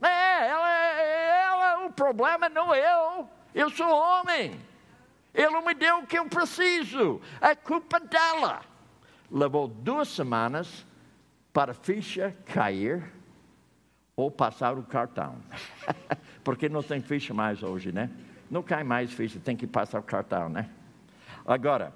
[0.00, 3.28] É, ela, ela, o problema não é eu.
[3.54, 4.58] Eu sou homem.
[5.38, 7.20] Ele não me deu o que eu preciso.
[7.40, 8.60] É culpa dela.
[9.30, 10.84] Levou duas semanas
[11.52, 13.04] para a ficha cair
[14.16, 15.36] ou passar o cartão.
[16.42, 18.10] Porque não tem ficha mais hoje, né?
[18.50, 20.68] Não cai mais ficha, tem que passar o cartão, né?
[21.46, 21.92] Agora,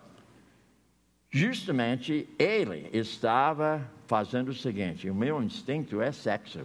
[1.28, 6.64] justamente ele estava fazendo o seguinte: o meu instinto é sexo.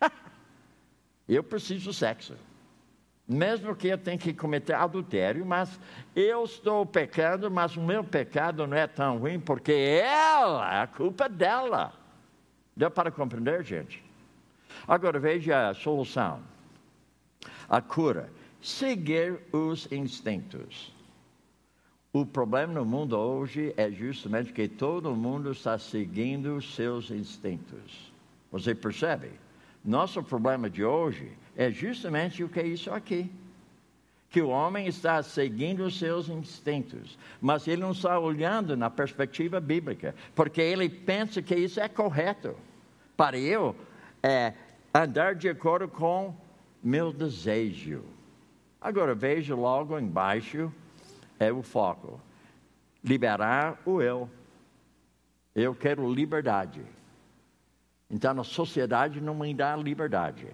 [1.28, 2.36] eu preciso sexo
[3.30, 5.78] mesmo que eu tenha que cometer adultério, mas
[6.16, 11.28] eu estou pecando, mas o meu pecado não é tão ruim, porque ela, a culpa
[11.28, 11.92] dela.
[12.76, 14.02] Deu para compreender, gente?
[14.86, 16.40] Agora veja a solução.
[17.68, 18.28] A cura.
[18.60, 20.92] seguir os instintos.
[22.12, 28.12] O problema no mundo hoje é justamente que todo mundo está seguindo os seus instintos.
[28.50, 29.30] Você percebe?
[29.84, 33.30] Nosso problema de hoje é justamente o que é isso aqui.
[34.28, 39.58] Que o homem está seguindo os seus instintos, mas ele não está olhando na perspectiva
[39.58, 42.54] bíblica, porque ele pensa que isso é correto.
[43.16, 43.74] Para eu,
[44.22, 44.54] é
[44.94, 46.34] andar de acordo com
[46.82, 48.04] meu desejo.
[48.80, 50.72] Agora veja logo embaixo
[51.38, 52.20] é o foco.
[53.02, 54.28] Liberar o eu.
[55.54, 56.82] Eu quero liberdade.
[58.10, 60.46] Então a sociedade não me dá liberdade.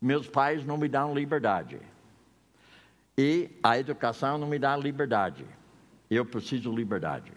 [0.00, 1.80] Meus pais não me dão liberdade.
[3.16, 5.44] E a educação não me dá liberdade.
[6.10, 7.32] Eu preciso de liberdade.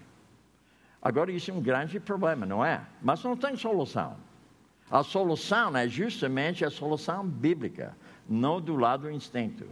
[1.01, 2.85] Agora, isso é um grande problema, não é?
[3.01, 4.17] Mas não tem solução.
[4.91, 7.95] A solução é justamente a solução bíblica,
[8.27, 9.65] não do lado do instinto.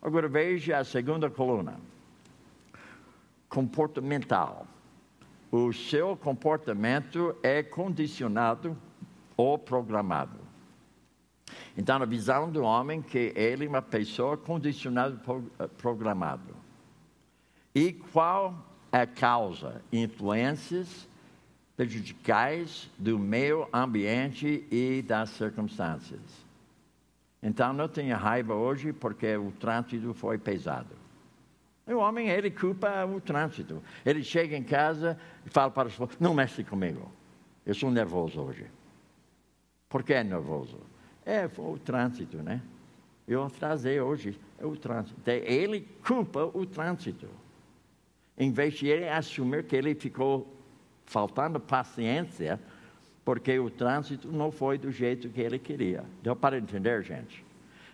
[0.00, 1.80] Agora veja a segunda coluna.
[3.48, 4.66] Comportamental.
[5.50, 8.76] O seu comportamento é condicionado
[9.36, 10.38] ou programado.
[11.76, 15.18] Então, a visão do homem que ele é uma pessoa condicionada,
[15.78, 16.54] programado.
[17.74, 18.54] E qual
[18.92, 19.80] é a causa?
[19.92, 21.08] Influências
[21.76, 26.20] prejudicais do meio ambiente e das circunstâncias.
[27.42, 30.94] Então não tenha raiva hoje porque o trânsito foi pesado.
[31.86, 33.82] O homem, ele culpa o trânsito.
[34.04, 37.10] Ele chega em casa e fala para os não mexe comigo.
[37.64, 38.66] Eu sou nervoso hoje.
[39.88, 40.78] Por que é nervoso?
[41.30, 42.60] É, o trânsito, né?
[43.28, 45.16] Eu atrasei hoje, é o trânsito.
[45.30, 47.28] Ele culpa o trânsito.
[48.36, 50.52] Em vez de ele assumir que ele ficou
[51.06, 52.58] faltando paciência
[53.24, 56.04] porque o trânsito não foi do jeito que ele queria.
[56.20, 57.44] Deu para entender, gente?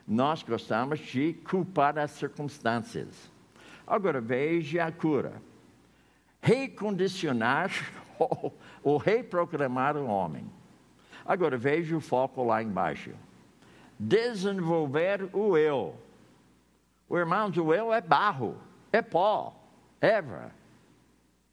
[0.08, 3.30] Nós gostamos de culpar as circunstâncias.
[3.86, 5.34] Agora veja a cura.
[6.40, 7.70] Recondicionar
[8.82, 10.50] ou reprogramar o homem.
[11.22, 13.10] Agora veja o foco lá embaixo.
[13.98, 15.94] Desenvolver o eu.
[17.08, 18.56] O irmão o eu é barro,
[18.92, 19.54] é pó,
[20.00, 20.50] erva,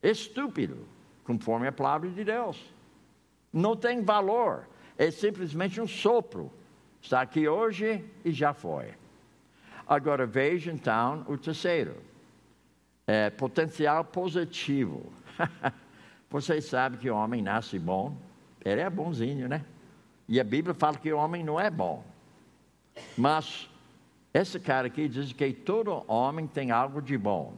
[0.01, 0.87] estúpido,
[1.23, 2.73] conforme a palavra de Deus
[3.53, 4.67] não tem valor,
[4.97, 6.51] é simplesmente um sopro.
[6.99, 8.95] Está aqui hoje e já foi.
[9.87, 11.95] Agora veja então o terceiro:
[13.05, 15.13] é, potencial positivo.
[16.29, 18.17] Vocês sabem que o homem nasce bom,
[18.65, 19.63] ele é bonzinho, né?
[20.27, 22.03] E a Bíblia fala que o homem não é bom.
[23.17, 23.69] Mas
[24.33, 27.53] esse cara aqui diz que todo homem tem algo de bom.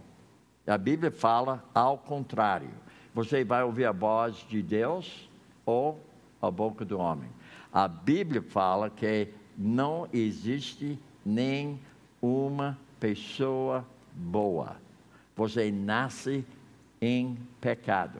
[0.68, 2.70] A Bíblia fala ao contrário.
[3.14, 5.30] Você vai ouvir a voz de Deus
[5.66, 6.00] ou
[6.42, 7.30] a boca do homem.
[7.72, 11.80] A Bíblia fala que não existe nem
[12.22, 14.78] uma pessoa boa.
[15.36, 16.46] Você nasce
[17.02, 18.20] em pecado.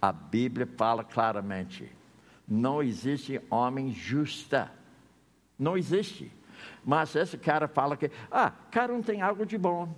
[0.00, 1.90] A Bíblia fala claramente.
[2.48, 4.72] Não existe homem justa.
[5.60, 6.32] Não existe.
[6.84, 9.94] Mas esse cara fala que, ah, cada um tem algo de bom.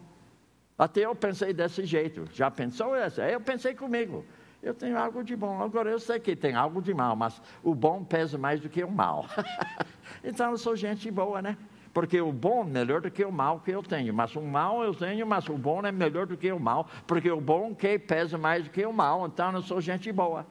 [0.77, 2.29] Até eu pensei desse jeito.
[2.33, 3.23] Já pensou essa?
[3.23, 4.25] Eu pensei comigo
[4.63, 5.61] eu tenho algo de bom.
[5.61, 8.85] Agora eu sei que tem algo de mal, mas o bom pesa mais do que
[8.85, 9.27] o mal.
[10.23, 11.59] então eu sou gente boa, né?
[11.93, 14.15] Porque o bom é melhor do que o mal que eu tenho.
[14.15, 16.89] Mas o mal eu tenho, mas o bom é melhor do que o mal.
[17.07, 19.27] Porque o bom que pesa mais do que o mal.
[19.27, 20.47] Então eu sou gente boa.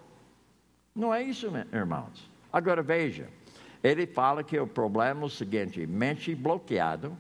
[0.94, 2.30] Não é isso, irmãos.
[2.52, 3.30] Agora veja.
[3.84, 7.18] Ele fala que o problema é o seguinte: mente bloqueado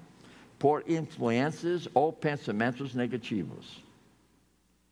[0.59, 3.83] por influências ou pensamentos negativos.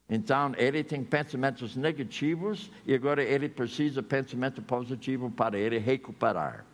[0.10, 6.66] Então, ele tem pensamentos negativos e agora ele precisa de pensamento positivo para ele recuperar.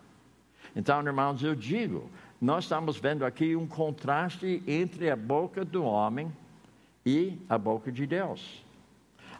[0.73, 6.31] Então, irmãos, eu digo, nós estamos vendo aqui um contraste entre a boca do homem
[7.05, 8.63] e a boca de Deus.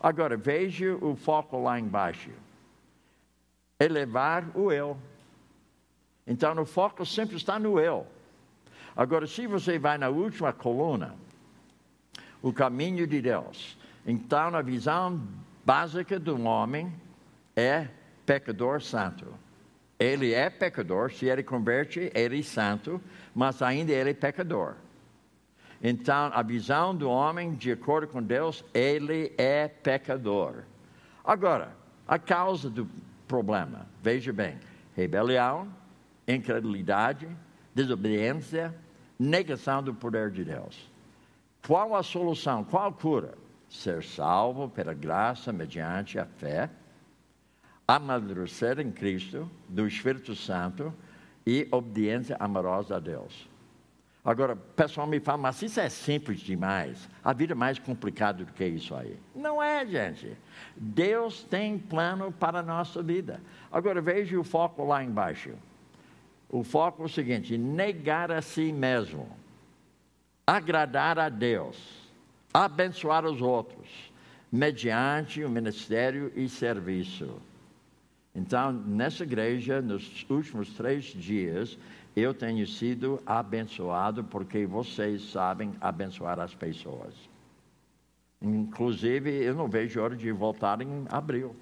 [0.02, 2.32] Agora, veja o foco lá embaixo.
[3.80, 4.98] Elevar o eu.
[6.28, 8.08] Então, o foco sempre está no eu.
[8.96, 11.16] Agora, se você vai na última coluna,
[12.42, 13.78] o caminho de Deus.
[14.06, 15.22] Então, a visão
[15.64, 16.94] básica do homem
[17.56, 17.88] é
[18.26, 19.34] pecador santo.
[20.00, 23.02] Ele é pecador, se ele converte, ele é santo,
[23.34, 24.76] mas ainda ele é pecador.
[25.82, 30.64] Então, a visão do homem, de acordo com Deus, ele é pecador.
[31.24, 31.76] Agora,
[32.08, 32.90] a causa do
[33.28, 34.58] problema, veja bem:
[34.96, 35.68] rebelião,
[36.28, 37.28] incredulidade,
[37.74, 38.74] desobediência,
[39.20, 40.92] negação do poder de Deus.
[41.66, 42.64] Qual a solução?
[42.64, 43.46] Qual a cura?
[43.70, 46.70] ser salvo pela graça mediante a fé,
[47.88, 50.94] amadurecer em Cristo, do Espírito Santo
[51.46, 53.50] e obediência amorosa a Deus.
[54.24, 57.08] Agora, o pessoal me fala, mas isso é simples demais.
[57.24, 59.20] A vida é mais complicada do que isso aí.
[59.36, 60.36] Não é, gente.
[60.76, 63.40] Deus tem plano para a nossa vida.
[63.72, 65.52] Agora, veja o foco lá embaixo.
[66.50, 69.28] O foco é o seguinte: negar a si mesmo,
[70.46, 71.78] agradar a Deus,
[72.54, 74.12] abençoar os outros,
[74.52, 77.42] mediante o ministério e serviço.
[78.34, 81.78] Então, nessa igreja, nos últimos três dias,
[82.16, 87.14] eu tenho sido abençoado porque vocês sabem abençoar as pessoas.
[88.42, 91.56] Inclusive, eu não vejo hora de voltar em abril.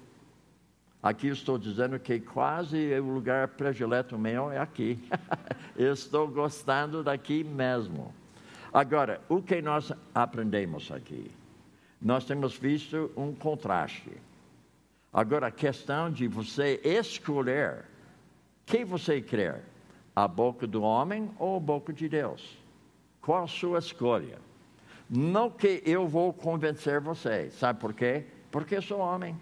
[1.04, 4.98] Aqui estou dizendo que quase o lugar predileto meu é aqui.
[5.76, 8.14] estou gostando daqui mesmo.
[8.72, 11.30] Agora, o que nós aprendemos aqui?
[12.00, 14.12] Nós temos visto um contraste.
[15.12, 17.84] Agora, a questão de você escolher
[18.64, 19.62] quem você quer
[20.16, 22.56] a boca do homem ou a boca de Deus?
[23.20, 24.38] Qual a sua escolha?
[25.10, 28.24] Não que eu vou convencer você, sabe por quê?
[28.50, 29.36] Porque sou homem.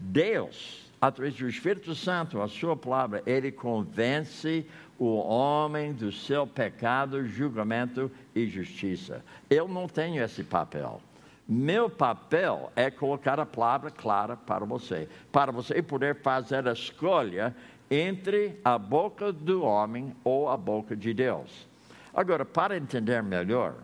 [0.00, 4.66] Deus, através do Espírito Santo, a sua palavra, ele convence
[4.98, 9.24] o homem do seu pecado, julgamento e justiça.
[9.48, 11.00] Eu não tenho esse papel.
[11.46, 17.54] Meu papel é colocar a palavra clara para você, para você poder fazer a escolha
[17.90, 21.66] entre a boca do homem ou a boca de Deus.
[22.14, 23.74] Agora, para entender melhor,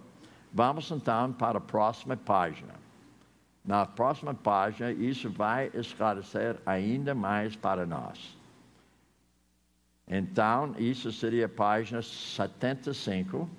[0.53, 2.86] vamos então para a próxima página.
[3.67, 8.37] Na próxima página, isso vai esclarecer ainda mais para nós.
[10.07, 13.51] Então, isso seria página 75.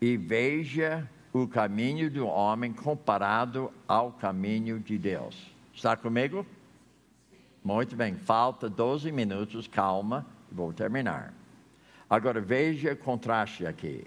[0.00, 5.36] E veja o caminho do homem comparado ao caminho de Deus.
[5.74, 6.46] Está comigo?
[7.62, 11.34] Muito bem, falta 12 minutos, calma, vou terminar.
[12.08, 14.06] Agora veja o contraste aqui.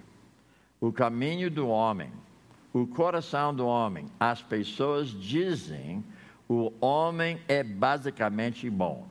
[0.79, 2.11] O caminho do homem,
[2.73, 6.03] o coração do homem, as pessoas dizem
[6.49, 9.07] o homem é basicamente bom.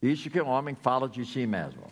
[0.00, 1.82] Isso que o homem fala de si mesmo.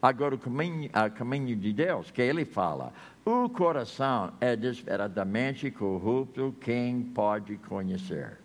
[0.00, 2.92] Agora, o caminho, o caminho de Deus, que ele fala,
[3.24, 8.38] o coração é desesperadamente corrupto, quem pode conhecer?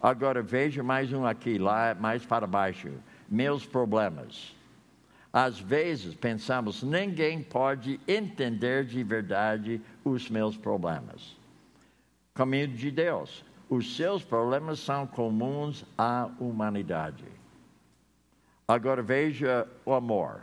[0.00, 2.90] Agora veja mais um aqui, lá mais para baixo.
[3.28, 4.53] Meus problemas.
[5.34, 11.36] Às vezes pensamos, ninguém pode entender de verdade os meus problemas.
[12.32, 13.44] Caminho de Deus.
[13.68, 17.24] Os seus problemas são comuns à humanidade.
[18.68, 20.42] Agora veja o amor.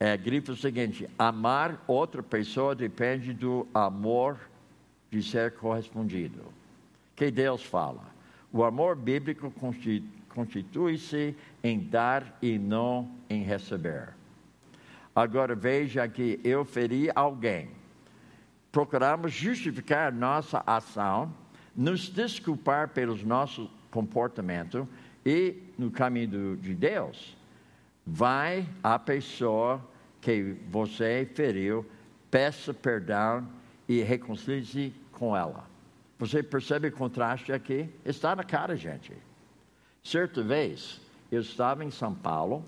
[0.00, 4.40] É, grifa o seguinte: amar outra pessoa depende do amor
[5.08, 6.42] de ser correspondido.
[7.14, 8.02] Que Deus fala.
[8.52, 9.52] O amor bíblico
[10.34, 14.14] constitui-se em dar e não em receber.
[15.14, 17.70] Agora veja que eu feri alguém.
[18.70, 21.32] Procuramos justificar nossa ação,
[21.74, 24.86] nos desculpar pelos nossos comportamentos
[25.24, 27.36] e no caminho de Deus.
[28.06, 29.84] Vai a pessoa
[30.20, 31.84] que você feriu,
[32.30, 33.48] peça perdão
[33.88, 35.66] e reconcilie-se com ela.
[36.18, 37.88] Você percebe o contraste aqui?
[38.04, 39.12] Está na cara, gente.
[40.02, 42.64] Certa vez, eu estava em São Paulo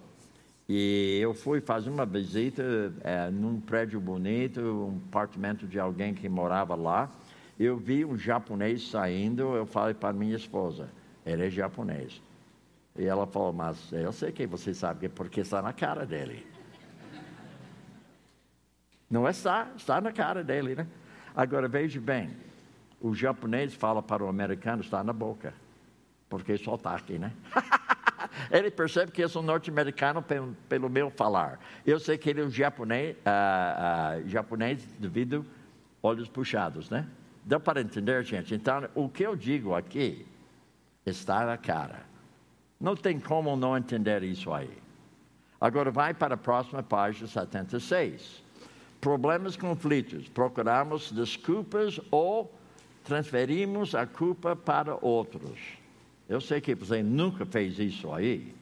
[0.69, 2.63] e eu fui fazer uma visita
[3.03, 7.11] é, num prédio bonito, um apartamento de alguém que morava lá.
[7.59, 10.89] Eu vi um japonês saindo, eu falei para minha esposa,
[11.27, 12.23] ele é japonês.
[12.97, 16.47] E ela falou, mas eu sei que você sabe, porque está na cara dele.
[19.11, 20.87] Não é está, está na cara dele, né?
[21.35, 22.31] Agora veja bem,
[23.01, 25.53] o japonês fala para o americano, está na boca,
[26.31, 27.33] porque só está aqui, né?
[28.51, 31.59] ele percebe que eu sou norte-americano pelo, pelo, meu falar.
[31.85, 35.45] Eu sei que ele é um japonês, uh, uh, japonês devido
[36.01, 37.07] olhos puxados, né?
[37.45, 38.55] Deu para entender, gente?
[38.55, 40.25] Então, o que eu digo aqui
[41.05, 42.05] está na cara.
[42.81, 44.71] Não tem como não entender isso aí.
[45.61, 48.43] Agora vai para a próxima página 76.
[49.01, 50.29] Problemas, conflitos.
[50.29, 52.55] Procuramos desculpas ou
[53.05, 55.80] transferimos a culpa para outros.
[56.31, 58.55] Eu sei que você nunca fez isso aí.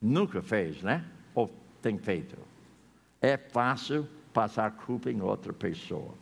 [0.00, 1.04] Nunca fez, né?
[1.34, 1.50] Ou
[1.82, 2.38] tem feito.
[3.20, 6.14] É fácil passar culpa em outra pessoa.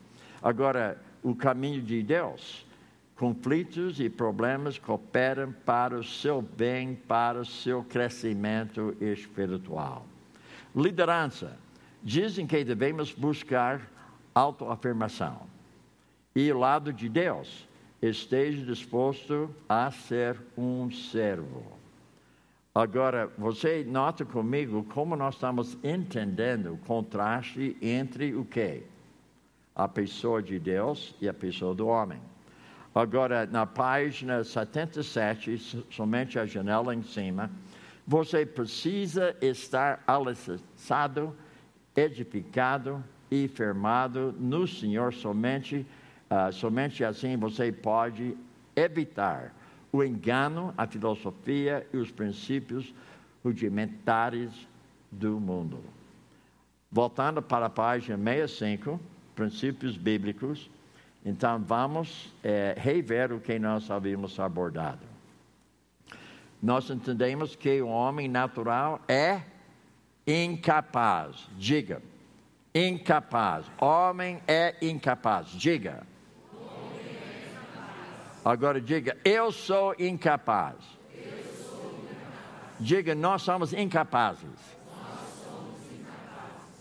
[0.42, 2.66] Agora, o caminho de Deus,
[3.14, 10.04] conflitos e problemas cooperam para o seu bem, para o seu crescimento espiritual.
[10.74, 11.56] Liderança.
[12.02, 13.88] Dizem que devemos buscar
[14.34, 15.46] autoafirmação
[16.34, 17.67] e o lado de Deus,
[18.00, 21.78] esteja disposto a ser um servo.
[22.74, 28.84] Agora, você nota comigo como nós estamos entendendo o contraste entre o quê?
[29.74, 32.20] A pessoa de Deus e a pessoa do homem.
[32.94, 37.50] Agora, na página 77, somente a janela em cima,
[38.06, 41.34] você precisa estar alicerçado,
[41.94, 45.86] edificado e firmado no Senhor somente,
[46.30, 48.36] uh, somente assim você pode
[48.74, 49.54] evitar
[49.90, 52.94] o engano, a filosofia e os princípios
[53.42, 54.50] rudimentares
[55.10, 55.80] do mundo.
[56.90, 59.00] Voltando para a página 65,
[59.34, 60.70] princípios bíblicos,
[61.24, 65.18] então vamos é, rever o que nós havíamos abordado
[66.62, 69.42] nós entendemos que o homem natural é
[70.26, 71.48] incapaz.
[71.56, 72.02] Diga,
[72.74, 73.66] incapaz.
[73.80, 75.48] Homem é incapaz.
[75.48, 76.06] Diga.
[78.48, 80.76] Agora diga, eu sou incapaz.
[82.80, 84.48] Diga, nós somos incapazes.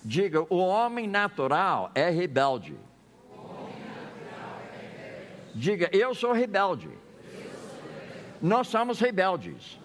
[0.01, 2.73] Diga, o homem natural é rebelde.
[5.53, 6.89] Diga, eu sou rebelde.
[8.41, 9.77] Nós somos rebeldes.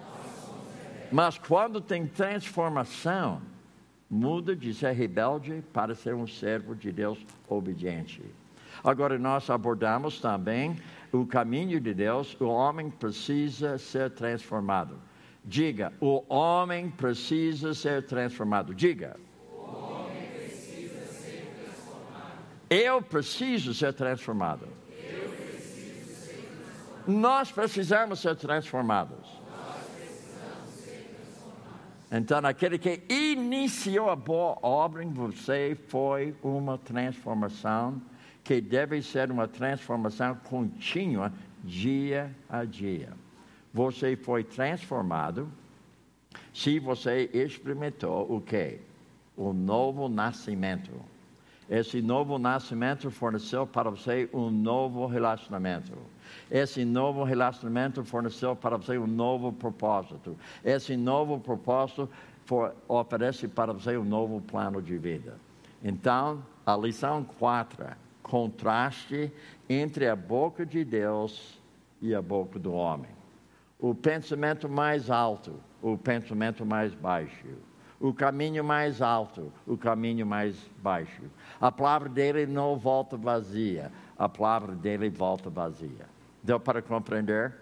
[1.11, 3.43] Mas quando tem transformação,
[4.09, 7.19] muda de ser rebelde para ser um servo de Deus
[7.49, 8.23] obediente.
[8.85, 10.77] Agora, nós abordamos também
[11.13, 14.99] o caminho de Deus, o homem precisa ser transformado.
[15.45, 18.75] Diga, o homem precisa ser transformado.
[18.75, 19.17] Diga.
[22.71, 24.67] Eu preciso ser transformado.
[27.07, 29.43] Nós precisamos ser transformados.
[32.11, 38.01] Então, aquele que iniciou a boa obra em você foi uma transformação
[38.44, 41.32] que deve ser uma transformação contínua,
[41.62, 43.10] dia a dia.
[43.73, 45.48] Você foi transformado
[46.52, 48.78] se você experimentou o que?
[49.36, 50.90] O novo nascimento.
[51.70, 55.93] Esse novo nascimento forneceu para você um novo relacionamento.
[56.51, 60.36] Esse novo relacionamento forneceu para você um novo propósito.
[60.62, 62.10] Esse novo propósito
[62.44, 65.39] for, oferece para você um novo plano de vida.
[65.82, 67.86] Então, a lição 4,
[68.33, 69.31] contraste
[69.69, 71.61] entre a boca de Deus
[72.01, 73.11] e a boca do homem.
[73.79, 77.47] O pensamento mais alto, o pensamento mais baixo.
[78.01, 81.25] O caminho mais alto, o caminho mais baixo.
[81.61, 86.07] A palavra dele não volta vazia, a palavra dele volta vazia.
[86.43, 87.53] Deu para compreender?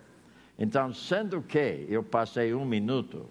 [0.57, 3.27] Então, sendo que eu passei um minuto,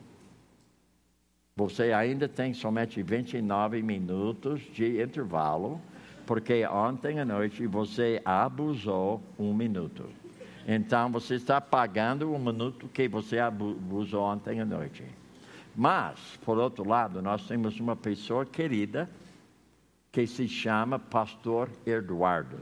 [1.55, 5.79] você ainda tem somente 29 minutos de intervalo,
[6.29, 10.05] porque ontem à noite você abusou um minuto.
[10.67, 15.03] Então, você está pagando um minuto que você abusou ontem à noite.
[15.75, 19.09] Mas, por outro lado, nós temos uma pessoa querida
[20.11, 22.59] que se chama Pastor Eduardo.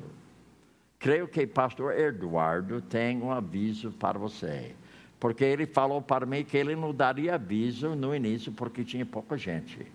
[0.97, 4.73] Creio que pastor Eduardo tem um aviso para você.
[5.19, 9.37] Porque ele falou para mim que ele não daria aviso no início porque tinha pouca
[9.37, 9.85] gente.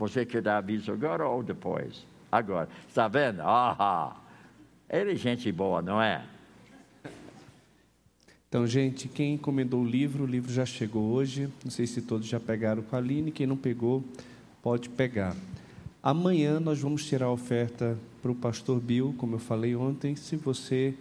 [0.00, 2.09] Você quer dar aviso agora ou depois?
[2.30, 2.68] Agora.
[2.88, 3.40] Está vendo?
[3.42, 4.16] Ah,
[4.88, 6.24] ele é gente boa, não é?
[8.48, 11.48] Então, gente, quem encomendou o livro, o livro já chegou hoje.
[11.64, 13.30] Não sei se todos já pegaram com a Aline.
[13.30, 14.02] Quem não pegou,
[14.60, 15.36] pode pegar.
[16.02, 20.16] Amanhã nós vamos tirar a oferta para o pastor Bill, como eu falei ontem.
[20.16, 20.94] Se você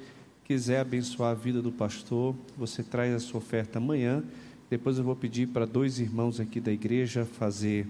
[0.45, 4.23] quiser abençoar a vida do pastor, você traz a sua oferta amanhã.
[4.69, 7.87] Depois eu vou pedir para dois irmãos aqui da igreja fazer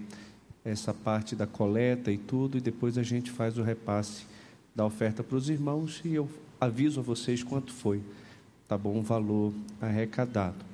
[0.64, 4.24] essa parte da coleta e tudo, e depois a gente faz o repasse
[4.74, 6.28] da oferta para os irmãos e eu
[6.60, 8.02] aviso a vocês quanto foi,
[8.68, 8.98] tá bom?
[8.98, 10.64] O valor arrecadado.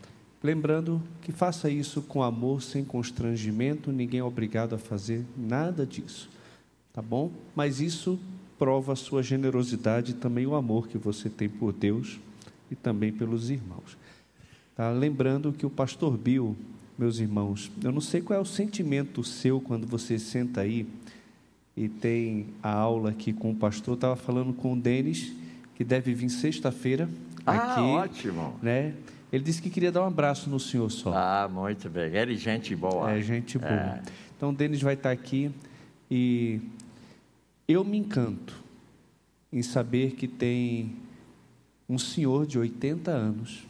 [0.42, 6.28] Lembrando que faça isso com amor, sem constrangimento, ninguém é obrigado a fazer nada disso,
[6.92, 7.32] tá bom?
[7.54, 8.18] Mas isso
[8.58, 12.18] prova a sua generosidade e também o amor que você tem por Deus
[12.70, 13.96] e também pelos irmãos.
[14.74, 14.90] Tá?
[14.90, 16.56] Lembrando que o pastor Bill,
[16.98, 20.86] meus irmãos, eu não sei qual é o sentimento seu quando você senta aí
[21.76, 23.94] e tem a aula aqui com o pastor.
[23.94, 25.32] Estava falando com o Denis,
[25.74, 27.08] que deve vir sexta-feira.
[27.44, 28.58] Ah, aqui, ótimo.
[28.62, 28.94] Né?
[29.30, 31.12] Ele disse que queria dar um abraço no senhor só.
[31.14, 32.14] Ah, muito bem.
[32.14, 33.12] Ele é gente boa.
[33.12, 33.70] É, gente boa.
[33.70, 34.02] É.
[34.36, 35.50] Então, o Denis vai estar aqui
[36.10, 36.60] e
[37.68, 38.54] eu me encanto
[39.52, 40.96] em saber que tem
[41.88, 43.66] um senhor de 80 anos.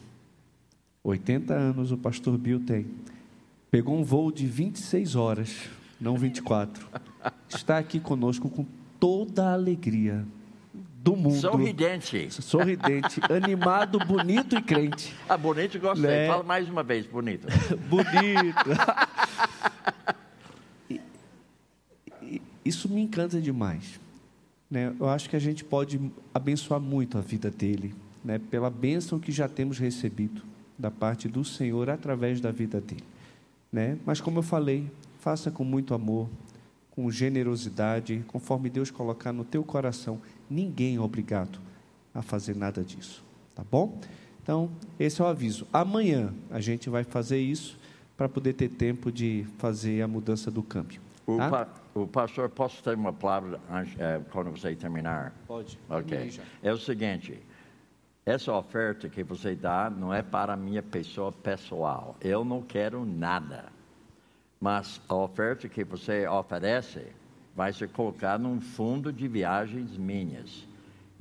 [1.02, 2.86] 80 anos o pastor Bill tem.
[3.70, 5.68] Pegou um voo de 26 horas,
[6.00, 6.86] não 24.
[7.48, 8.64] Está aqui conosco com
[8.98, 10.24] toda a alegria
[11.02, 11.36] do mundo.
[11.36, 12.30] Sorridente.
[12.42, 15.14] Sorridente, animado, bonito e crente.
[15.28, 16.08] Ah, bonito, gostei.
[16.08, 16.28] Né?
[16.28, 17.46] Fala mais uma vez, bonito.
[17.88, 18.70] Bonito.
[20.90, 21.00] E-
[22.22, 24.00] e- Isso me encanta demais.
[24.70, 24.92] Né?
[24.98, 26.00] Eu acho que a gente pode
[26.34, 27.94] abençoar muito a vida dele,
[28.24, 28.38] né?
[28.50, 30.42] pela bênção que já temos recebido
[30.78, 33.04] da parte do Senhor através da vida dele.
[33.76, 33.98] Né?
[34.06, 36.30] Mas, como eu falei, faça com muito amor,
[36.92, 40.18] com generosidade, conforme Deus colocar no teu coração.
[40.48, 41.60] Ninguém é obrigado
[42.14, 43.22] a fazer nada disso,
[43.54, 44.00] tá bom?
[44.42, 45.66] Então, esse é o aviso.
[45.70, 47.78] Amanhã a gente vai fazer isso
[48.16, 50.98] para poder ter tempo de fazer a mudança do câmbio.
[51.26, 51.50] O, tá?
[51.50, 55.34] pa- o pastor, posso ter uma palavra antes, eh, quando você terminar?
[55.46, 55.78] Pode.
[55.90, 56.30] Ok.
[56.62, 57.38] É o seguinte:
[58.26, 62.16] essa oferta que você dá não é para a minha pessoa pessoal.
[62.20, 63.66] Eu não quero nada.
[64.60, 67.06] Mas a oferta que você oferece
[67.54, 70.66] vai ser colocada num fundo de viagens minhas.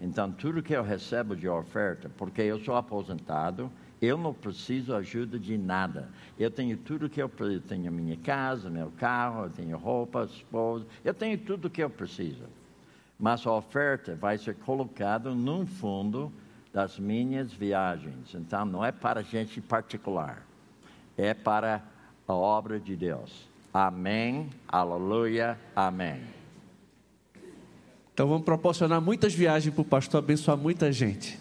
[0.02, 3.72] Então, tudo que eu recebo de oferta, porque eu sou aposentado,
[4.02, 6.10] eu não preciso ajuda de nada.
[6.40, 7.58] Eu tenho tudo que eu preciso.
[7.58, 11.90] Eu tenho minha casa, meu carro, eu tenho roupa, esposa, eu tenho tudo que eu
[11.90, 12.46] preciso
[13.18, 16.32] mas a oferta vai ser colocada num fundo
[16.76, 18.36] das minhas viagens.
[18.36, 20.46] Então, não é para gente particular,
[21.18, 21.82] é para
[22.28, 23.48] a obra de Deus.
[23.74, 26.22] Amém, aleluia, amém.
[28.14, 31.40] Então vamos proporcionar muitas viagens para o pastor abençoar muita gente.